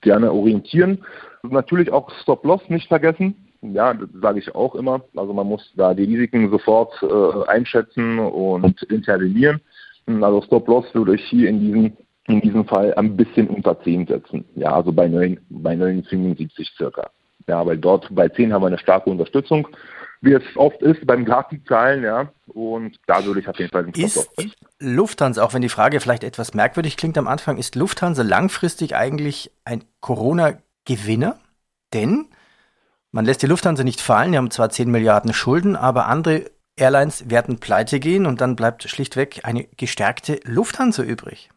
gerne 0.00 0.32
orientieren. 0.32 1.04
Natürlich 1.50 1.92
auch 1.92 2.10
Stop-Loss 2.22 2.68
nicht 2.68 2.88
vergessen. 2.88 3.48
Ja, 3.60 3.92
das 3.94 4.08
sage 4.20 4.38
ich 4.38 4.54
auch 4.54 4.74
immer. 4.74 5.02
Also 5.16 5.32
man 5.32 5.46
muss 5.46 5.72
da 5.76 5.94
die 5.94 6.04
Risiken 6.04 6.50
sofort 6.50 6.92
äh, 7.02 7.48
einschätzen 7.48 8.18
und 8.18 8.82
intervenieren. 8.84 9.60
Also 10.06 10.42
Stop-Loss 10.42 10.94
würde 10.94 11.16
ich 11.16 11.24
hier 11.24 11.48
in 11.48 11.60
diesem 11.60 11.96
in 12.28 12.40
diesem 12.42 12.66
Fall 12.66 12.94
ein 12.94 13.16
bisschen 13.16 13.48
unter 13.48 13.80
10 13.82 14.06
setzen. 14.06 14.44
Ja, 14.54 14.74
also 14.74 14.92
bei 14.92 15.08
9, 15.08 15.40
bei 15.48 15.74
9,75 15.74 16.76
circa. 16.76 17.10
Ja, 17.46 17.64
weil 17.64 17.78
dort 17.78 18.14
bei 18.14 18.28
10 18.28 18.52
haben 18.52 18.62
wir 18.62 18.66
eine 18.66 18.78
starke 18.78 19.08
Unterstützung, 19.08 19.66
wie 20.20 20.34
es 20.34 20.42
oft 20.56 20.82
ist 20.82 21.06
beim 21.06 21.24
Grafikzahlen, 21.24 22.04
ja. 22.04 22.30
Und 22.48 22.98
da 23.06 23.24
würde 23.24 23.40
ich 23.40 23.48
auf 23.48 23.58
jeden 23.58 23.70
Fall 23.70 23.84
den 23.84 24.04
Ist 24.04 24.30
Lufthansa, 24.78 25.42
auch 25.42 25.54
wenn 25.54 25.62
die 25.62 25.68
Frage 25.70 26.00
vielleicht 26.00 26.24
etwas 26.24 26.54
merkwürdig 26.54 26.96
klingt 26.96 27.16
am 27.16 27.28
Anfang, 27.28 27.56
ist 27.56 27.76
Lufthansa 27.76 28.22
langfristig 28.22 28.94
eigentlich 28.94 29.50
ein 29.64 29.84
Corona-Gewinner? 30.88 31.38
Denn 31.92 32.26
man 33.12 33.24
lässt 33.24 33.42
die 33.42 33.46
Lufthansa 33.46 33.84
nicht 33.84 34.00
fallen, 34.00 34.32
die 34.32 34.38
haben 34.38 34.50
zwar 34.50 34.70
10 34.70 34.90
Milliarden 34.90 35.32
Schulden, 35.32 35.76
aber 35.76 36.06
andere 36.06 36.50
Airlines 36.76 37.30
werden 37.30 37.58
pleite 37.58 38.00
gehen 38.00 38.26
und 38.26 38.40
dann 38.40 38.56
bleibt 38.56 38.84
schlichtweg 38.84 39.40
eine 39.44 39.64
gestärkte 39.76 40.40
Lufthansa 40.44 41.02
übrig. 41.02 41.50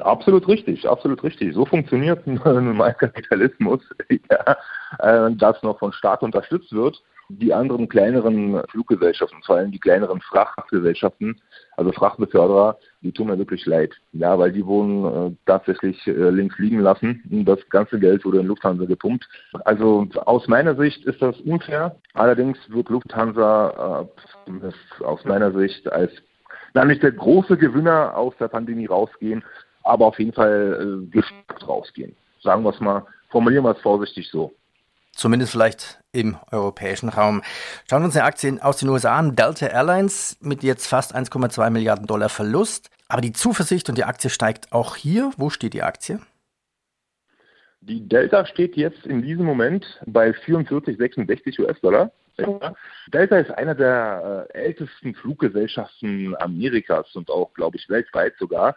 Absolut 0.00 0.48
richtig, 0.48 0.88
absolut 0.88 1.22
richtig. 1.22 1.52
So 1.52 1.66
funktioniert 1.66 2.26
mein 2.26 2.96
Kapitalismus, 2.96 3.82
ja, 4.30 4.56
äh, 4.98 5.30
das 5.34 5.62
noch 5.62 5.78
von 5.78 5.92
Staat 5.92 6.22
unterstützt 6.22 6.72
wird. 6.72 7.02
Die 7.28 7.54
anderen 7.54 7.88
kleineren 7.88 8.62
Fluggesellschaften, 8.68 9.42
vor 9.44 9.56
allem 9.56 9.70
die 9.70 9.78
kleineren 9.78 10.20
Frachtgesellschaften, 10.20 11.40
also 11.76 11.90
Frachtbeförderer, 11.92 12.78
die 13.00 13.12
tun 13.12 13.28
mir 13.28 13.38
wirklich 13.38 13.64
leid. 13.66 13.94
Ja, 14.12 14.38
weil 14.38 14.52
die 14.52 14.64
wurden 14.64 15.04
äh, 15.04 15.36
tatsächlich 15.46 16.06
äh, 16.06 16.30
links 16.30 16.58
liegen 16.58 16.80
lassen. 16.80 17.22
Das 17.46 17.58
ganze 17.70 17.98
Geld 17.98 18.24
wurde 18.24 18.40
in 18.40 18.46
Lufthansa 18.46 18.84
gepumpt. 18.84 19.26
Also 19.64 20.06
aus 20.26 20.46
meiner 20.48 20.76
Sicht 20.76 21.04
ist 21.06 21.22
das 21.22 21.40
unfair. 21.40 21.96
Allerdings 22.12 22.58
wird 22.68 22.88
Lufthansa 22.90 24.06
äh, 24.50 25.04
aus 25.04 25.24
meiner 25.24 25.52
Sicht 25.52 25.90
als 25.90 26.12
na, 26.74 26.84
nicht 26.84 27.02
der 27.02 27.12
große 27.12 27.56
Gewinner 27.56 28.16
aus 28.16 28.34
der 28.38 28.48
Pandemie 28.48 28.86
rausgehen, 28.86 29.44
aber 29.84 30.06
auf 30.06 30.18
jeden 30.18 30.32
Fall 30.32 31.04
äh, 31.04 31.10
gestärkt 31.10 31.68
rausgehen. 31.68 32.16
Sagen 32.40 32.64
wir 32.64 32.70
es 32.70 32.80
mal, 32.80 33.06
formulieren 33.30 33.64
wir 33.64 33.70
es 33.70 33.80
vorsichtig 33.80 34.28
so. 34.28 34.52
Zumindest 35.14 35.52
vielleicht 35.52 36.00
im 36.12 36.36
europäischen 36.50 37.08
Raum. 37.08 37.42
Schauen 37.88 38.02
wir 38.02 38.06
uns 38.06 38.16
eine 38.16 38.24
Aktie 38.24 38.58
aus 38.60 38.78
den 38.78 38.88
USA 38.88 39.16
an. 39.16 39.36
Delta 39.36 39.66
Airlines 39.66 40.36
mit 40.40 40.62
jetzt 40.62 40.86
fast 40.86 41.14
1,2 41.14 41.70
Milliarden 41.70 42.06
Dollar 42.06 42.28
Verlust. 42.28 42.90
Aber 43.08 43.20
die 43.20 43.32
Zuversicht 43.32 43.88
und 43.88 43.98
die 43.98 44.04
Aktie 44.04 44.30
steigt 44.30 44.72
auch 44.72 44.96
hier. 44.96 45.32
Wo 45.36 45.50
steht 45.50 45.74
die 45.74 45.82
Aktie? 45.82 46.20
Die 47.80 48.08
Delta 48.08 48.46
steht 48.46 48.76
jetzt 48.76 49.04
in 49.04 49.22
diesem 49.22 49.44
Moment 49.44 50.00
bei 50.06 50.30
44,66 50.30 51.60
US-Dollar. 51.60 52.10
Delta 53.12 53.38
ist 53.38 53.50
einer 53.50 53.74
der 53.74 54.48
äh, 54.50 54.58
ältesten 54.58 55.14
Fluggesellschaften 55.14 56.34
Amerikas 56.40 57.14
und 57.14 57.30
auch, 57.30 57.52
glaube 57.54 57.76
ich, 57.76 57.88
weltweit 57.88 58.34
sogar. 58.38 58.74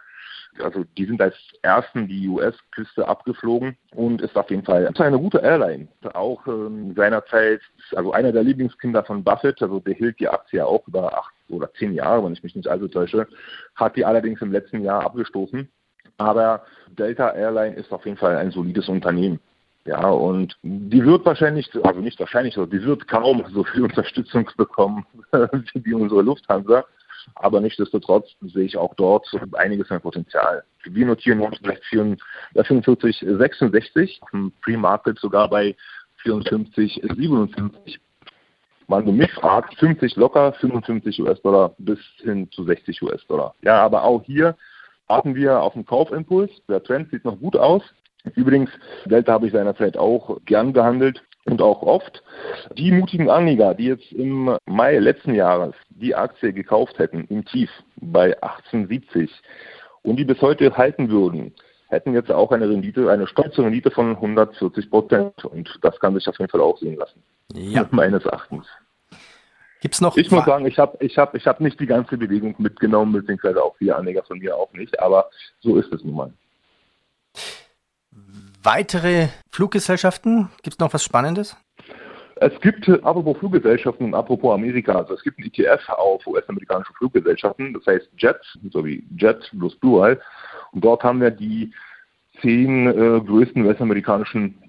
Also 0.62 0.84
die 0.96 1.04
sind 1.04 1.20
als 1.20 1.36
ersten 1.62 2.08
die 2.08 2.28
US-Küste 2.28 3.06
abgeflogen 3.06 3.76
und 3.94 4.20
ist 4.20 4.36
auf 4.36 4.50
jeden 4.50 4.64
Fall 4.64 4.90
eine 4.98 5.18
gute 5.18 5.38
Airline. 5.38 5.88
Auch 6.14 6.46
ähm, 6.46 6.94
seinerzeit, 6.96 7.60
also 7.94 8.12
einer 8.12 8.32
der 8.32 8.42
Lieblingskinder 8.42 9.04
von 9.04 9.22
Buffett, 9.22 9.62
also 9.62 9.80
der 9.80 9.94
hielt 9.94 10.18
die 10.20 10.28
Aktie 10.28 10.64
auch 10.64 10.86
über 10.88 11.16
acht 11.16 11.32
oder 11.48 11.72
zehn 11.74 11.94
Jahre, 11.94 12.24
wenn 12.24 12.32
ich 12.32 12.42
mich 12.42 12.56
nicht 12.56 12.68
allzu 12.68 12.88
täusche, 12.88 13.26
hat 13.76 13.96
die 13.96 14.04
allerdings 14.04 14.42
im 14.42 14.52
letzten 14.52 14.82
Jahr 14.82 15.04
abgestoßen. 15.04 15.68
Aber 16.18 16.64
Delta 16.88 17.30
Airline 17.30 17.76
ist 17.76 17.92
auf 17.92 18.04
jeden 18.04 18.16
Fall 18.16 18.36
ein 18.36 18.50
solides 18.50 18.88
Unternehmen. 18.88 19.40
Ja, 19.84 20.06
und 20.10 20.58
die 20.62 21.02
wird 21.02 21.24
wahrscheinlich, 21.24 21.70
also 21.82 22.00
nicht 22.00 22.20
wahrscheinlich, 22.20 22.54
die 22.54 22.82
wird 22.82 23.08
kaum 23.08 23.44
so 23.52 23.64
viel 23.64 23.82
Unterstützung 23.84 24.50
bekommen 24.56 25.06
wie 25.74 25.94
unsere 25.94 26.22
Lufthansa. 26.22 26.84
Aber 27.34 27.60
nichtsdestotrotz 27.60 28.28
sehe 28.40 28.64
ich 28.64 28.76
auch 28.76 28.94
dort 28.94 29.28
einiges 29.54 29.90
an 29.90 30.00
Potenzial. 30.00 30.64
Wir 30.84 31.06
notieren 31.06 31.40
uns 31.40 31.58
vielleicht 31.58 31.84
44, 31.84 33.24
66, 33.26 34.20
im 34.32 34.52
Pre-Market 34.62 35.18
sogar 35.18 35.48
bei 35.48 35.76
54, 36.22 37.02
57. 37.16 38.00
Man 38.86 39.04
du 39.04 39.12
mich 39.12 39.30
fragt, 39.32 39.78
50 39.78 40.16
locker, 40.16 40.54
55 40.54 41.20
US-Dollar 41.22 41.74
bis 41.78 41.98
hin 42.22 42.50
zu 42.50 42.64
60 42.64 43.02
US-Dollar. 43.02 43.54
Ja, 43.60 43.82
aber 43.82 44.04
auch 44.04 44.22
hier 44.24 44.56
warten 45.08 45.34
wir 45.34 45.60
auf 45.60 45.74
einen 45.74 45.84
Kaufimpuls. 45.84 46.50
Der 46.68 46.82
Trend 46.82 47.10
sieht 47.10 47.24
noch 47.24 47.38
gut 47.38 47.56
aus. 47.56 47.82
Übrigens, 48.34 48.70
Delta 49.04 49.32
habe 49.32 49.46
ich 49.46 49.52
seinerzeit 49.52 49.96
auch 49.96 50.38
gern 50.44 50.72
gehandelt 50.72 51.22
und 51.44 51.62
auch 51.62 51.82
oft. 51.82 52.22
Die 52.76 52.92
mutigen 52.92 53.30
Anleger, 53.30 53.74
die 53.74 53.86
jetzt 53.86 54.12
im 54.12 54.56
Mai 54.66 54.98
letzten 54.98 55.34
Jahres 55.34 55.74
die 55.90 56.14
Aktie 56.14 56.52
gekauft 56.52 56.98
hätten, 56.98 57.24
im 57.28 57.44
Tief 57.44 57.70
bei 57.96 58.40
1870 58.42 59.30
und 60.02 60.16
die 60.16 60.24
bis 60.24 60.40
heute 60.40 60.76
halten 60.76 61.10
würden, 61.10 61.54
hätten 61.88 62.14
jetzt 62.14 62.30
auch 62.30 62.52
eine 62.52 62.68
Rendite, 62.68 63.10
eine 63.10 63.26
stolze 63.26 63.62
Rendite 63.62 63.90
von 63.90 64.10
140 64.16 64.90
Prozent. 64.90 65.44
Und 65.44 65.78
das 65.82 65.98
kann 66.00 66.14
sich 66.14 66.28
auf 66.28 66.38
jeden 66.38 66.50
Fall 66.50 66.60
auch 66.60 66.78
sehen 66.78 66.96
lassen. 66.96 67.22
Ja. 67.54 67.86
Meines 67.90 68.24
Erachtens. 68.24 68.66
Gibt's 69.80 70.00
noch? 70.00 70.16
Ich 70.16 70.30
muss 70.30 70.44
sagen, 70.44 70.66
ich 70.66 70.78
habe 70.78 70.96
ich 71.00 71.16
hab, 71.18 71.34
ich 71.34 71.46
hab 71.46 71.60
nicht 71.60 71.78
die 71.78 71.86
ganze 71.86 72.18
Bewegung 72.18 72.54
mitgenommen, 72.58 73.12
beziehungsweise 73.12 73.62
auch 73.62 73.76
viele 73.76 73.94
Anleger 73.94 74.24
von 74.24 74.38
mir 74.38 74.56
auch 74.56 74.72
nicht, 74.72 74.98
aber 75.00 75.30
so 75.60 75.76
ist 75.76 75.92
es 75.92 76.02
nun 76.02 76.14
mal. 76.16 76.32
Weitere 78.70 79.28
Fluggesellschaften? 79.50 80.50
Gibt 80.62 80.74
es 80.74 80.78
noch 80.78 80.92
was 80.92 81.02
Spannendes? 81.02 81.56
Es 82.36 82.52
gibt, 82.60 82.86
äh, 82.86 83.00
apropos 83.02 83.38
Fluggesellschaften 83.38 84.04
und 84.04 84.14
apropos 84.14 84.52
Amerika, 84.52 84.92
also 84.92 85.14
es 85.14 85.22
gibt 85.22 85.38
ein 85.38 85.44
ETF 85.44 85.88
auf 85.88 86.26
US-amerikanische 86.26 86.92
Fluggesellschaften, 86.92 87.72
das 87.72 87.86
heißt 87.86 88.10
JETS, 88.18 88.58
so 88.70 88.84
wie 88.84 89.06
JET 89.16 89.50
plus 89.58 89.80
Dual. 89.80 90.20
Und 90.72 90.84
dort 90.84 91.02
haben 91.02 91.22
wir 91.22 91.30
die 91.30 91.72
zehn 92.42 92.88
äh, 92.88 93.20
größten 93.22 93.64
US-amerikanischen 93.64 94.62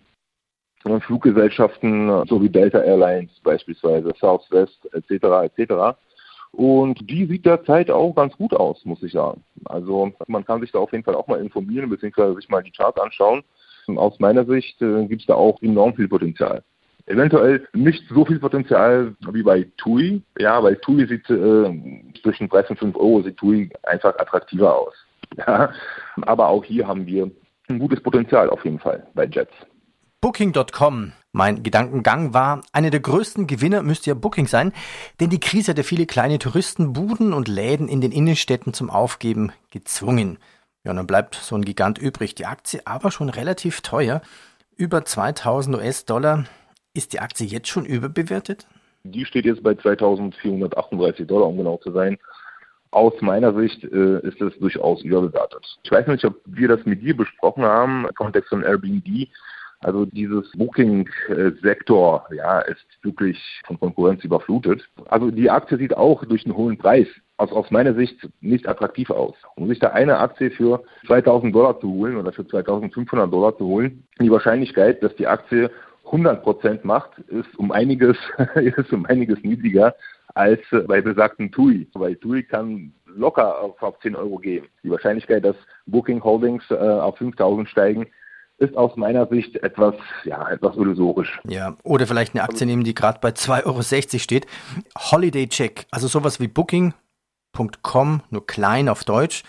äh, 0.85 1.01
Fluggesellschaften, 1.01 2.25
so 2.27 2.41
wie 2.41 2.49
Delta 2.49 2.79
Airlines 2.79 3.37
beispielsweise, 3.43 4.13
Southwest 4.17 4.79
etc. 4.93 5.51
etc. 5.57 5.99
Und 6.51 7.09
die 7.09 7.25
sieht 7.25 7.45
derzeit 7.45 7.91
auch 7.91 8.13
ganz 8.13 8.33
gut 8.37 8.53
aus, 8.53 8.85
muss 8.85 9.03
ich 9.03 9.11
sagen. 9.11 9.43
Also 9.65 10.13
man 10.27 10.45
kann 10.45 10.61
sich 10.61 10.71
da 10.71 10.79
auf 10.79 10.93
jeden 10.93 11.03
Fall 11.03 11.15
auch 11.15 11.27
mal 11.27 11.41
informieren, 11.41 11.89
beziehungsweise 11.89 12.35
sich 12.35 12.47
mal 12.47 12.63
die 12.63 12.71
Charts 12.71 12.97
anschauen. 12.97 13.43
Aus 13.97 14.19
meiner 14.19 14.45
Sicht 14.45 14.81
äh, 14.81 15.05
gibt 15.05 15.21
es 15.21 15.27
da 15.27 15.35
auch 15.35 15.61
enorm 15.61 15.95
viel 15.95 16.07
Potenzial. 16.07 16.63
Eventuell 17.05 17.67
nicht 17.73 18.03
so 18.09 18.23
viel 18.23 18.39
Potenzial 18.39 19.15
wie 19.31 19.41
bei 19.41 19.67
TUI, 19.77 20.21
ja, 20.37 20.61
weil 20.61 20.75
TUI 20.75 21.07
sieht 21.07 21.27
äh, 21.29 22.11
zwischen 22.21 22.49
3 22.49 22.67
und 22.69 22.79
5 22.79 22.95
Euro 22.95 23.23
sieht 23.23 23.37
TUI 23.37 23.69
einfach 23.83 24.17
attraktiver 24.17 24.77
aus. 24.77 24.93
Ja. 25.37 25.71
Aber 26.23 26.47
auch 26.47 26.63
hier 26.63 26.87
haben 26.87 27.05
wir 27.05 27.29
ein 27.69 27.77
gutes 27.77 28.01
Potenzial 28.01 28.49
auf 28.49 28.65
jeden 28.65 28.79
Fall 28.79 29.05
bei 29.13 29.25
Jets. 29.25 29.53
Booking.com. 30.21 31.13
Mein 31.31 31.61
Gedankengang 31.61 32.33
war, 32.33 32.63
einer 32.73 32.89
der 32.89 32.99
größten 32.99 33.45
Gewinner 33.45 33.83
müsste 33.83 34.09
ja 34.09 34.15
Booking 34.15 34.47
sein, 34.47 34.73
denn 35.19 35.29
die 35.29 35.39
Krise 35.39 35.71
hat 35.71 35.77
ja 35.77 35.83
viele 35.83 36.07
kleine 36.07 36.39
Touristenbuden 36.39 37.31
und 37.31 37.47
Läden 37.47 37.87
in 37.87 38.01
den 38.01 38.11
Innenstädten 38.11 38.73
zum 38.73 38.89
Aufgeben 38.89 39.51
gezwungen. 39.69 40.39
Ja, 40.83 40.91
und 40.91 40.97
dann 40.97 41.07
bleibt 41.07 41.35
so 41.35 41.55
ein 41.55 41.65
Gigant 41.65 41.97
übrig. 41.97 42.35
Die 42.35 42.45
Aktie 42.45 42.81
aber 42.85 43.11
schon 43.11 43.29
relativ 43.29 43.81
teuer. 43.81 44.21
Über 44.77 45.03
2000 45.03 45.75
US-Dollar. 45.77 46.45
Ist 46.93 47.13
die 47.13 47.19
Aktie 47.19 47.45
jetzt 47.45 47.67
schon 47.67 47.85
überbewertet? 47.85 48.65
Die 49.03 49.25
steht 49.25 49.45
jetzt 49.45 49.63
bei 49.63 49.75
2438 49.75 51.27
Dollar, 51.27 51.47
um 51.47 51.57
genau 51.57 51.77
zu 51.77 51.91
sein. 51.91 52.17
Aus 52.91 53.13
meiner 53.21 53.53
Sicht 53.53 53.83
äh, 53.83 54.19
ist 54.21 54.41
es 54.41 54.57
durchaus 54.57 55.03
überbewertet. 55.03 55.63
Ich 55.83 55.91
weiß 55.91 56.07
nicht, 56.07 56.25
ob 56.25 56.41
wir 56.45 56.67
das 56.67 56.85
mit 56.85 57.01
dir 57.01 57.15
besprochen 57.15 57.63
haben, 57.63 58.07
im 58.07 58.15
Kontext 58.15 58.49
von 58.49 58.63
Airbnb. 58.63 59.27
Also 59.81 60.05
dieses 60.05 60.51
Booking-Sektor, 60.53 62.27
ja, 62.35 62.59
ist 62.61 62.85
wirklich 63.01 63.37
von 63.65 63.79
Konkurrenz 63.79 64.23
überflutet. 64.23 64.89
Also 65.05 65.29
die 65.29 65.49
Aktie 65.49 65.77
sieht 65.77 65.95
auch 65.95 66.25
durch 66.25 66.45
einen 66.45 66.55
hohen 66.55 66.77
Preis 66.77 67.07
aus, 67.39 67.51
aus 67.51 67.71
meiner 67.71 67.93
Sicht 67.93 68.29
nicht 68.41 68.67
attraktiv 68.67 69.09
aus. 69.09 69.35
Um 69.55 69.67
sich 69.67 69.79
da 69.79 69.89
eine 69.89 70.19
Aktie 70.19 70.51
für 70.51 70.83
2000 71.07 71.55
Dollar 71.55 71.79
zu 71.79 71.87
holen 71.87 72.17
oder 72.17 72.31
für 72.31 72.45
2500 72.45 73.31
Dollar 73.31 73.57
zu 73.57 73.65
holen, 73.65 74.05
die 74.19 74.31
Wahrscheinlichkeit, 74.31 75.01
dass 75.01 75.15
die 75.15 75.27
Aktie 75.27 75.71
100 76.05 76.43
Prozent 76.43 76.85
macht, 76.85 77.17
ist 77.27 77.57
um 77.57 77.71
einiges, 77.71 78.17
ist 78.55 78.91
um 78.91 79.05
einiges 79.05 79.41
niedriger 79.43 79.95
als 80.35 80.59
bei 80.87 81.01
besagten 81.01 81.51
TUI. 81.51 81.87
Weil 81.93 82.15
TUI 82.15 82.43
kann 82.43 82.93
locker 83.05 83.61
auf, 83.61 83.81
auf 83.81 83.99
10 83.99 84.15
Euro 84.15 84.37
gehen. 84.37 84.65
Die 84.83 84.89
Wahrscheinlichkeit, 84.89 85.45
dass 85.45 85.55
Booking 85.85 86.23
Holdings 86.23 86.63
äh, 86.69 86.75
auf 86.75 87.17
5000 87.17 87.69
steigen, 87.69 88.07
ist 88.57 88.75
aus 88.75 88.95
meiner 88.97 89.25
Sicht 89.27 89.55
etwas, 89.63 89.95
ja, 90.25 90.49
etwas 90.49 90.75
illusorisch. 90.75 91.39
Ja, 91.47 91.77
oder 91.83 92.05
vielleicht 92.05 92.35
eine 92.35 92.43
Aktie 92.43 92.67
nehmen, 92.67 92.83
die 92.83 92.93
gerade 92.93 93.19
bei 93.21 93.29
2,60 93.29 93.65
Euro 93.65 94.19
steht. 94.19 94.47
Holiday 94.97 95.47
Check, 95.47 95.85
also 95.91 96.07
sowas 96.07 96.41
wie 96.41 96.49
Booking.com, 97.59 98.21
nur 98.29 98.47
klein 98.47 98.89
auf 98.89 99.03
Deutsch. 99.03 99.43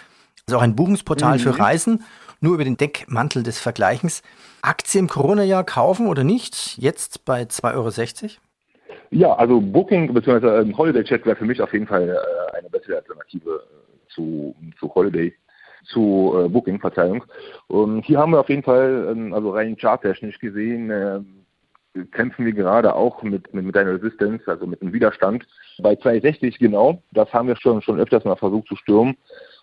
Also 0.46 0.58
auch 0.58 0.62
ein 0.62 0.74
Buchungsportal 0.74 1.38
mhm. 1.38 1.42
für 1.42 1.58
Reisen, 1.58 2.04
nur 2.40 2.54
über 2.54 2.64
den 2.64 2.76
Deckmantel 2.76 3.42
des 3.42 3.60
Vergleichens. 3.60 4.22
Aktie 4.62 4.98
im 4.98 5.08
Corona-Jahr 5.08 5.64
kaufen 5.64 6.08
oder 6.08 6.24
nicht? 6.24 6.76
Jetzt 6.78 7.24
bei 7.24 7.42
2,60 7.42 8.22
Euro? 8.22 8.30
Ja, 9.10 9.34
also 9.34 9.60
Booking 9.60 10.12
bzw. 10.12 10.72
Holiday 10.74 11.04
Check 11.04 11.24
wäre 11.24 11.36
für 11.36 11.44
mich 11.44 11.60
auf 11.60 11.72
jeden 11.72 11.86
Fall 11.86 12.08
äh, 12.08 12.56
eine 12.56 12.68
bessere 12.68 12.96
Alternative 12.96 13.50
äh, 13.50 14.12
zu, 14.12 14.54
zu 14.78 14.92
Holiday 14.94 15.32
zu 15.84 16.34
äh, 16.36 16.48
Booking, 16.48 16.80
Verzeihung. 16.80 17.24
Und 17.68 18.04
hier 18.04 18.18
haben 18.18 18.32
wir 18.32 18.40
auf 18.40 18.48
jeden 18.48 18.62
Fall, 18.62 19.08
ähm, 19.10 19.32
also 19.32 19.50
rein 19.50 19.76
charttechnisch 19.76 20.38
gesehen, 20.38 20.90
äh, 20.90 21.20
kämpfen 22.12 22.46
wir 22.46 22.52
gerade 22.52 22.94
auch 22.94 23.22
mit, 23.22 23.52
mit, 23.52 23.64
mit 23.64 23.76
einer 23.76 23.94
Resistance, 23.94 24.44
also 24.46 24.66
mit 24.66 24.80
einem 24.80 24.92
Widerstand. 24.92 25.46
Bei 25.82 25.96
260 25.96 26.58
genau, 26.58 27.02
das 27.12 27.32
haben 27.32 27.48
wir 27.48 27.56
schon, 27.56 27.82
schon 27.82 28.00
öfters 28.00 28.24
mal 28.24 28.36
versucht 28.36 28.68
zu 28.68 28.76
stürmen. 28.76 29.16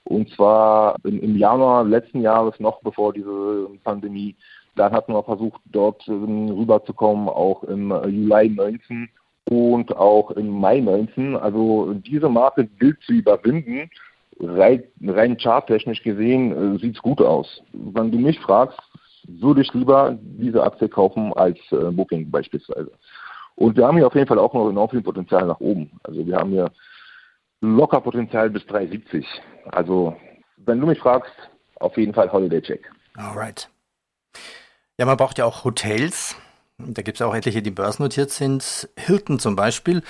Und 0.04 0.30
zwar 0.32 0.96
im, 1.04 1.20
im 1.20 1.36
Januar 1.38 1.84
letzten 1.84 2.22
Jahres, 2.22 2.60
noch 2.60 2.82
bevor 2.82 3.14
diese 3.14 3.68
Pandemie, 3.84 4.36
dann 4.76 4.92
hatten 4.92 5.14
wir 5.14 5.24
versucht, 5.24 5.62
dort 5.66 6.08
ähm, 6.08 6.50
rüberzukommen, 6.50 7.30
auch 7.30 7.64
im 7.64 7.92
äh, 7.92 8.08
Juli 8.08 8.50
19 8.50 9.10
und 9.50 9.96
auch 9.96 10.32
im 10.32 10.50
Mai 10.50 10.80
19. 10.80 11.36
Also 11.36 11.94
diese 11.94 12.30
Marke 12.30 12.66
gilt 12.80 13.02
zu 13.04 13.14
überwinden 13.14 13.90
rein, 14.40 14.84
rein 15.04 15.38
charttechnisch 15.38 16.04
gesehen 16.04 16.76
äh, 16.76 16.80
sieht 16.80 16.96
es 16.96 17.02
gut 17.02 17.22
aus. 17.22 17.62
Wenn 17.74 18.12
du 18.12 18.20
mich 18.20 18.40
fragst, 18.40 18.80
würde 19.28 19.62
ich 19.62 19.74
lieber 19.74 20.18
diese 20.22 20.64
Aktie 20.64 20.90
kaufen 20.90 21.34
als 21.34 21.60
äh, 21.72 21.92
Booking 21.92 22.32
beispielsweise. 22.32 22.92
Und 23.56 23.76
wir 23.76 23.88
haben 23.88 23.98
hier 23.98 24.08
auf 24.08 24.16
jeden 24.16 24.28
Fall 24.28 24.40
auch 24.40 24.54
noch 24.54 24.70
enorm 24.70 24.90
viel 24.90 25.02
Potenzial 25.02 25.46
nach 25.46 25.60
oben. 25.60 25.92
Also 26.04 26.26
wir 26.26 26.38
haben 26.38 26.52
hier 26.52 26.72
locker 27.62 28.02
Potenzial 28.02 28.50
bis 28.50 28.64
3,70. 28.64 29.26
Also 29.72 30.16
wenn 30.58 30.80
du 30.80 30.88
mich 30.88 31.00
fragst, 31.00 31.32
auf 31.80 31.98
jeden 31.98 32.14
Fall 32.14 32.32
Holiday 32.32 32.62
Check. 32.62 32.92
Alright. 33.16 33.70
Ja, 34.98 35.06
man 35.06 35.18
braucht 35.18 35.38
ja 35.38 35.46
auch 35.46 35.64
Hotels. 35.64 36.36
Da 36.78 37.02
gibt 37.02 37.20
es 37.20 37.22
auch 37.22 37.36
etliche, 37.36 37.62
die 37.62 37.72
börsennotiert 37.72 38.30
sind. 38.30 38.90
Hilton 38.98 39.40
zum 39.40 39.56
Beispiel. 39.56 40.04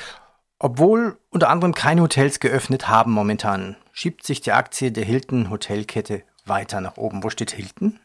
Obwohl 0.60 1.18
unter 1.30 1.50
anderem 1.50 1.74
keine 1.74 2.02
Hotels 2.02 2.40
geöffnet 2.40 2.90
haben 2.90 3.12
momentan, 3.12 3.78
schiebt 3.94 4.26
sich 4.26 4.42
die 4.42 4.52
Aktie 4.52 4.92
der 4.92 5.06
Hilton 5.06 5.50
Hotelkette 5.50 6.24
weiter 6.46 6.82
nach 6.82 6.98
oben. 6.98 7.24
Wo 7.24 7.30
steht 7.30 7.52
Hilton? 7.52 8.00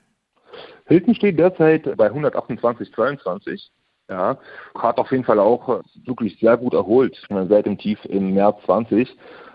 Hilton 0.93 1.15
steht 1.15 1.39
derzeit 1.39 1.97
bei 1.97 2.11
128,22. 2.11 3.69
Ja, 4.11 4.37
hat 4.77 4.99
auf 4.99 5.11
jeden 5.11 5.25
Fall 5.25 5.39
auch 5.39 5.81
wirklich 6.05 6.39
sehr 6.39 6.59
gut 6.59 6.75
erholt 6.75 7.17
seit 7.49 7.65
dem 7.65 7.79
Tief 7.79 7.99
im 8.05 8.35
März 8.35 8.59
20. 8.67 9.09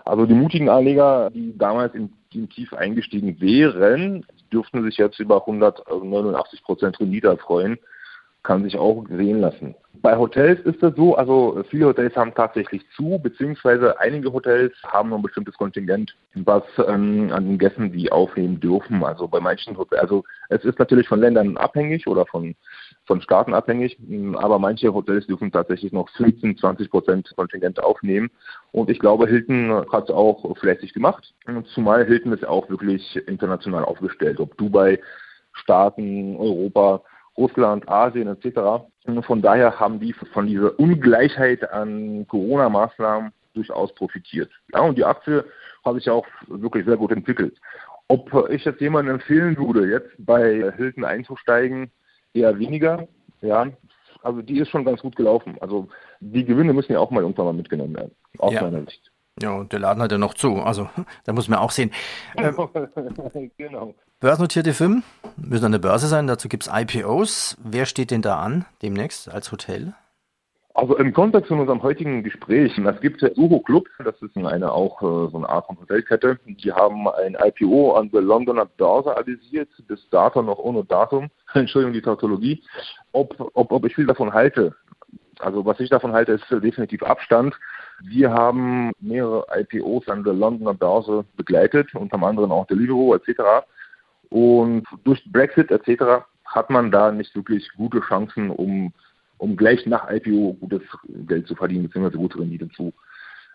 Also 0.04 0.26
die 0.26 0.34
mutigen 0.34 0.68
Anleger, 0.68 1.30
die 1.30 1.56
damals 1.56 1.94
im, 1.94 2.10
im 2.34 2.48
Tief 2.48 2.72
eingestiegen 2.72 3.40
wären, 3.40 4.26
dürften 4.52 4.82
sich 4.82 4.96
jetzt 4.96 5.20
über 5.20 5.36
189 5.42 6.64
Prozent 6.64 6.98
Rendite 6.98 7.36
freuen 7.36 7.78
kann 8.42 8.64
sich 8.64 8.78
auch 8.78 9.04
sehen 9.08 9.40
lassen. 9.40 9.74
Bei 10.00 10.16
Hotels 10.16 10.60
ist 10.60 10.80
das 10.80 10.94
so, 10.94 11.16
also 11.16 11.64
viele 11.70 11.86
Hotels 11.86 12.14
haben 12.14 12.32
tatsächlich 12.32 12.82
zu, 12.94 13.18
beziehungsweise 13.20 13.98
einige 13.98 14.32
Hotels 14.32 14.72
haben 14.84 15.08
noch 15.08 15.16
ein 15.16 15.22
bestimmtes 15.22 15.56
Kontingent, 15.56 16.14
was 16.34 16.62
ähm, 16.86 17.30
an 17.32 17.58
Gästen 17.58 17.90
die 17.90 18.12
aufnehmen 18.12 18.60
dürfen. 18.60 19.02
Also 19.02 19.26
bei 19.26 19.40
manchen 19.40 19.76
Hotels, 19.76 20.00
also 20.00 20.22
es 20.50 20.64
ist 20.64 20.78
natürlich 20.78 21.08
von 21.08 21.20
Ländern 21.20 21.56
abhängig 21.56 22.06
oder 22.06 22.26
von, 22.26 22.54
von 23.06 23.20
Staaten 23.20 23.54
abhängig, 23.54 23.98
aber 24.36 24.60
manche 24.60 24.94
Hotels 24.94 25.26
dürfen 25.26 25.50
tatsächlich 25.50 25.92
noch 25.92 26.08
15, 26.10 26.58
20 26.58 26.90
Prozent 26.90 27.32
Kontingent 27.34 27.82
aufnehmen. 27.82 28.30
Und 28.70 28.90
ich 28.90 29.00
glaube, 29.00 29.26
Hilton 29.26 29.84
hat 29.90 30.04
es 30.04 30.14
auch 30.14 30.56
fleißig 30.58 30.94
gemacht. 30.94 31.34
Zumal 31.74 32.06
Hilton 32.06 32.32
ist 32.32 32.46
auch 32.46 32.70
wirklich 32.70 33.16
international 33.26 33.84
aufgestellt, 33.84 34.38
ob 34.38 34.56
Dubai, 34.56 35.00
Staaten, 35.54 36.36
Europa, 36.36 37.02
Russland, 37.38 37.88
Asien 37.88 38.28
etc. 38.28 38.84
Und 39.06 39.24
von 39.24 39.40
daher 39.40 39.78
haben 39.78 40.00
die 40.00 40.12
von 40.12 40.46
dieser 40.46 40.78
Ungleichheit 40.78 41.70
an 41.70 42.26
Corona-Maßnahmen 42.28 43.32
durchaus 43.54 43.94
profitiert. 43.94 44.50
Ja, 44.74 44.80
und 44.80 44.98
die 44.98 45.04
Aktie 45.04 45.44
hat 45.84 45.94
sich 45.94 46.10
auch 46.10 46.26
wirklich 46.48 46.84
sehr 46.84 46.96
gut 46.96 47.12
entwickelt. 47.12 47.58
Ob 48.08 48.50
ich 48.50 48.64
jetzt 48.64 48.80
jemandem 48.80 49.16
empfehlen 49.16 49.56
würde, 49.56 49.86
jetzt 49.86 50.10
bei 50.18 50.72
Hilton 50.76 51.04
einzusteigen, 51.04 51.90
eher 52.34 52.58
weniger. 52.58 53.06
Ja, 53.40 53.66
also 54.22 54.42
die 54.42 54.58
ist 54.58 54.70
schon 54.70 54.84
ganz 54.84 55.00
gut 55.00 55.16
gelaufen. 55.16 55.56
Also 55.60 55.88
die 56.20 56.44
Gewinne 56.44 56.72
müssen 56.72 56.92
ja 56.92 56.98
auch 56.98 57.10
mal 57.10 57.22
irgendwann 57.22 57.46
mal 57.46 57.52
mitgenommen 57.52 57.94
werden, 57.94 58.14
aus 58.38 58.52
ja. 58.52 58.62
meiner 58.62 58.84
Sicht. 58.84 59.12
Ja, 59.40 59.52
und 59.52 59.72
der 59.72 59.78
Laden 59.78 60.02
hat 60.02 60.10
ja 60.10 60.18
noch 60.18 60.34
zu. 60.34 60.56
Also 60.56 60.88
da 61.24 61.32
muss 61.32 61.48
man 61.48 61.58
auch 61.58 61.70
sehen. 61.70 61.90
Ähm, 62.36 63.50
genau. 63.56 63.94
Börsennotierte 64.20 64.74
Firmen 64.74 65.04
müssen 65.36 65.66
an 65.66 65.70
der 65.70 65.78
Börse 65.78 66.08
sein, 66.08 66.26
dazu 66.26 66.48
gibt 66.48 66.66
es 66.66 66.72
IPOs. 66.74 67.56
Wer 67.62 67.86
steht 67.86 68.10
denn 68.10 68.20
da 68.20 68.40
an 68.40 68.64
demnächst 68.82 69.32
als 69.32 69.52
Hotel? 69.52 69.94
Also 70.74 70.96
im 70.96 71.12
Kontext 71.12 71.46
von 71.46 71.60
unserem 71.60 71.84
heutigen 71.84 72.24
Gespräch, 72.24 72.76
es 72.76 73.00
gibt 73.00 73.22
der 73.22 73.38
Uho 73.38 73.60
Club, 73.60 73.86
das 74.04 74.20
ist 74.20 74.36
eine 74.36 74.72
auch 74.72 75.00
äh, 75.02 75.30
so 75.30 75.36
eine 75.36 75.48
Art 75.48 75.66
von 75.66 75.78
Hotelkette. 75.78 76.40
Die 76.46 76.72
haben 76.72 77.06
ein 77.06 77.36
IPO 77.40 77.92
an 77.92 78.10
der 78.10 78.22
Londoner 78.22 78.66
Börse 78.66 79.16
avisiert, 79.16 79.68
bis 79.86 80.08
dato 80.10 80.42
noch 80.42 80.58
ohne 80.58 80.82
Datum. 80.82 81.30
Entschuldigung, 81.54 81.92
die 81.92 82.02
Tautologie. 82.02 82.64
Ob, 83.12 83.36
ob, 83.54 83.70
ob 83.70 83.86
ich 83.86 83.94
viel 83.94 84.06
davon 84.06 84.32
halte. 84.32 84.74
Also 85.38 85.64
was 85.64 85.78
ich 85.78 85.90
davon 85.90 86.12
halte, 86.12 86.32
ist 86.32 86.50
definitiv 86.50 87.04
Abstand. 87.04 87.54
Wir 88.02 88.32
haben 88.32 88.90
mehrere 88.98 89.46
IPOs 89.54 90.08
an 90.08 90.24
der 90.24 90.34
Londoner 90.34 90.74
Börse 90.74 91.24
begleitet, 91.36 91.94
unter 91.94 92.20
anderem 92.20 92.50
auch 92.50 92.66
Deliveroo 92.66 93.14
etc. 93.14 93.64
Und 94.30 94.84
durch 95.04 95.22
Brexit 95.32 95.70
etc. 95.70 96.24
hat 96.44 96.70
man 96.70 96.90
da 96.90 97.12
nicht 97.12 97.34
wirklich 97.34 97.68
gute 97.76 98.00
Chancen, 98.00 98.50
um, 98.50 98.92
um 99.38 99.56
gleich 99.56 99.86
nach 99.86 100.10
IPO 100.10 100.54
gutes 100.60 100.82
Geld 101.26 101.46
zu 101.46 101.54
verdienen, 101.54 101.84
beziehungsweise 101.84 102.18
gute 102.18 102.38
Rendite 102.38 102.68
zu, 102.70 102.92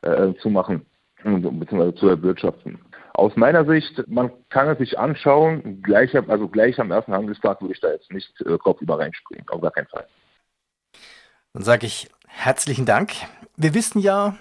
äh, 0.01 0.33
zu 0.36 0.49
machen, 0.49 0.86
beziehungsweise 1.23 1.95
zu 1.95 2.07
erwirtschaften. 2.07 2.79
Aus 3.15 3.36
meiner 3.36 3.65
Sicht, 3.65 4.07
man 4.07 4.31
kann 4.49 4.67
es 4.69 4.79
sich 4.79 4.97
anschauen, 4.97 5.83
gleich, 5.83 6.15
also 6.15 6.47
gleich 6.47 6.79
am 6.79 6.89
ersten 6.89 7.13
Handelstag 7.13 7.62
würde 7.62 7.75
ich 7.75 7.79
da 7.79 7.91
jetzt 7.91 8.12
nicht 8.12 8.41
äh, 8.41 8.57
kopfüber 8.57 8.97
reinspringen, 8.97 9.47
auf 9.49 9.62
gar 9.62 9.71
keinen 9.71 9.88
Fall. 9.88 10.07
Dann 11.53 11.63
sage 11.63 11.86
ich 11.86 12.09
herzlichen 12.27 12.88
Dank. 12.88 13.12
Wir 13.55 13.75
wissen 13.75 13.99
ja, 13.99 14.36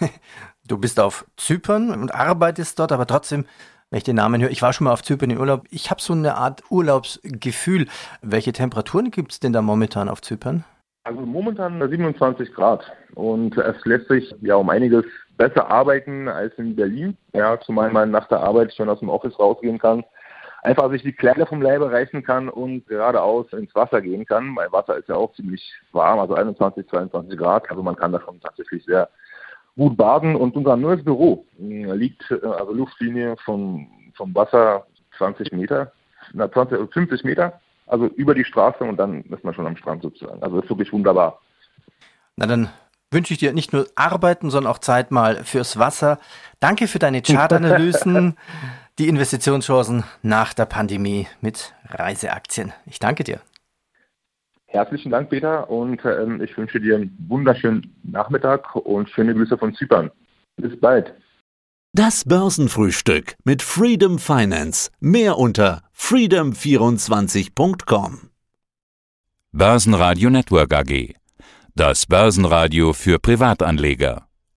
du 0.66 0.78
bist 0.78 0.98
auf 0.98 1.24
Zypern 1.36 1.90
und 1.92 2.12
arbeitest 2.12 2.80
dort, 2.80 2.90
aber 2.90 3.06
trotzdem 3.06 3.46
wenn 3.90 3.98
ich 3.98 4.04
den 4.04 4.16
Namen 4.16 4.42
höre. 4.42 4.50
Ich 4.50 4.62
war 4.62 4.72
schon 4.72 4.86
mal 4.86 4.92
auf 4.92 5.02
Zypern 5.02 5.30
in 5.30 5.38
Urlaub. 5.38 5.64
Ich 5.70 5.90
habe 5.90 6.00
so 6.00 6.12
eine 6.12 6.36
Art 6.36 6.62
Urlaubsgefühl. 6.70 7.86
Welche 8.22 8.52
Temperaturen 8.52 9.10
gibt 9.10 9.32
es 9.32 9.40
denn 9.40 9.52
da 9.52 9.62
momentan 9.62 10.08
auf 10.08 10.22
Zypern? 10.22 10.64
Also 11.04 11.20
momentan 11.20 11.78
27 11.88 12.52
Grad 12.52 12.84
und 13.14 13.56
es 13.56 13.76
lässt 13.84 14.08
sich 14.08 14.34
ja 14.40 14.56
um 14.56 14.68
einiges 14.70 15.04
besser 15.36 15.70
arbeiten 15.70 16.26
als 16.26 16.52
in 16.58 16.74
Berlin. 16.74 17.16
Ja, 17.32 17.60
zumal 17.60 17.92
man 17.92 18.10
nach 18.10 18.26
der 18.26 18.40
Arbeit 18.40 18.74
schon 18.74 18.88
aus 18.88 18.98
dem 18.98 19.08
Office 19.08 19.38
rausgehen 19.38 19.78
kann, 19.78 20.02
einfach 20.62 20.90
sich 20.90 21.02
die 21.02 21.12
Kleider 21.12 21.46
vom 21.46 21.62
Leibe 21.62 21.92
reißen 21.92 22.24
kann 22.24 22.48
und 22.48 22.88
geradeaus 22.88 23.46
ins 23.52 23.72
Wasser 23.76 24.02
gehen 24.02 24.26
kann. 24.26 24.48
Mein 24.48 24.72
Wasser 24.72 24.96
ist 24.96 25.08
ja 25.08 25.14
auch 25.14 25.32
ziemlich 25.34 25.62
warm, 25.92 26.18
also 26.18 26.34
21, 26.34 26.88
22 26.88 27.38
Grad. 27.38 27.70
Also 27.70 27.84
man 27.84 27.94
kann 27.94 28.10
da 28.10 28.20
schon 28.20 28.40
tatsächlich 28.40 28.84
sehr 28.84 29.08
gut 29.76 29.96
baden 29.96 30.36
und 30.36 30.56
unser 30.56 30.76
neues 30.76 31.04
Büro 31.04 31.46
äh, 31.60 31.92
liegt, 31.94 32.30
äh, 32.30 32.46
also 32.46 32.72
Luftlinie 32.72 33.36
vom, 33.44 33.86
vom 34.14 34.34
Wasser 34.34 34.86
20 35.18 35.52
Meter, 35.52 35.92
na 36.32 36.50
20, 36.50 36.92
50 36.92 37.24
Meter, 37.24 37.60
also 37.86 38.06
über 38.06 38.34
die 38.34 38.44
Straße 38.44 38.82
und 38.84 38.96
dann 38.96 39.22
ist 39.24 39.44
man 39.44 39.54
schon 39.54 39.66
am 39.66 39.76
Strand 39.76 40.02
sozusagen. 40.02 40.42
Also 40.42 40.60
ist 40.60 40.68
wirklich 40.68 40.92
wunderbar. 40.92 41.40
Na 42.36 42.46
dann 42.46 42.70
wünsche 43.10 43.32
ich 43.32 43.38
dir 43.38 43.52
nicht 43.52 43.72
nur 43.72 43.86
Arbeiten, 43.94 44.50
sondern 44.50 44.72
auch 44.72 44.78
Zeit 44.78 45.10
mal 45.10 45.44
fürs 45.44 45.78
Wasser. 45.78 46.18
Danke 46.60 46.88
für 46.88 46.98
deine 46.98 47.22
Chartanalysen, 47.22 48.36
die 48.98 49.08
Investitionschancen 49.08 50.04
nach 50.22 50.54
der 50.54 50.66
Pandemie 50.66 51.26
mit 51.40 51.74
Reiseaktien. 51.88 52.72
Ich 52.86 52.98
danke 52.98 53.24
dir. 53.24 53.40
Herzlichen 54.66 55.10
Dank, 55.10 55.30
Peter, 55.30 55.70
und 55.70 56.04
ähm, 56.04 56.42
ich 56.42 56.58
wünsche 56.58 56.80
dir 56.80 56.96
einen 56.96 57.16
wunderschönen 57.28 57.94
Nachmittag 58.02 58.74
und 58.74 59.08
schöne 59.08 59.32
Grüße 59.34 59.56
von 59.56 59.72
Zypern. 59.74 60.10
Bis 60.56 60.78
bald. 60.80 61.14
Das 61.92 62.24
Börsenfrühstück 62.24 63.36
mit 63.44 63.62
Freedom 63.62 64.18
Finance. 64.18 64.90
Mehr 65.00 65.38
unter 65.38 65.82
freedom24.com. 65.96 68.30
Börsenradio 69.52 70.28
Network 70.28 70.74
AG. 70.74 71.14
Das 71.74 72.04
Börsenradio 72.06 72.92
für 72.92 73.18
Privatanleger. 73.18 74.25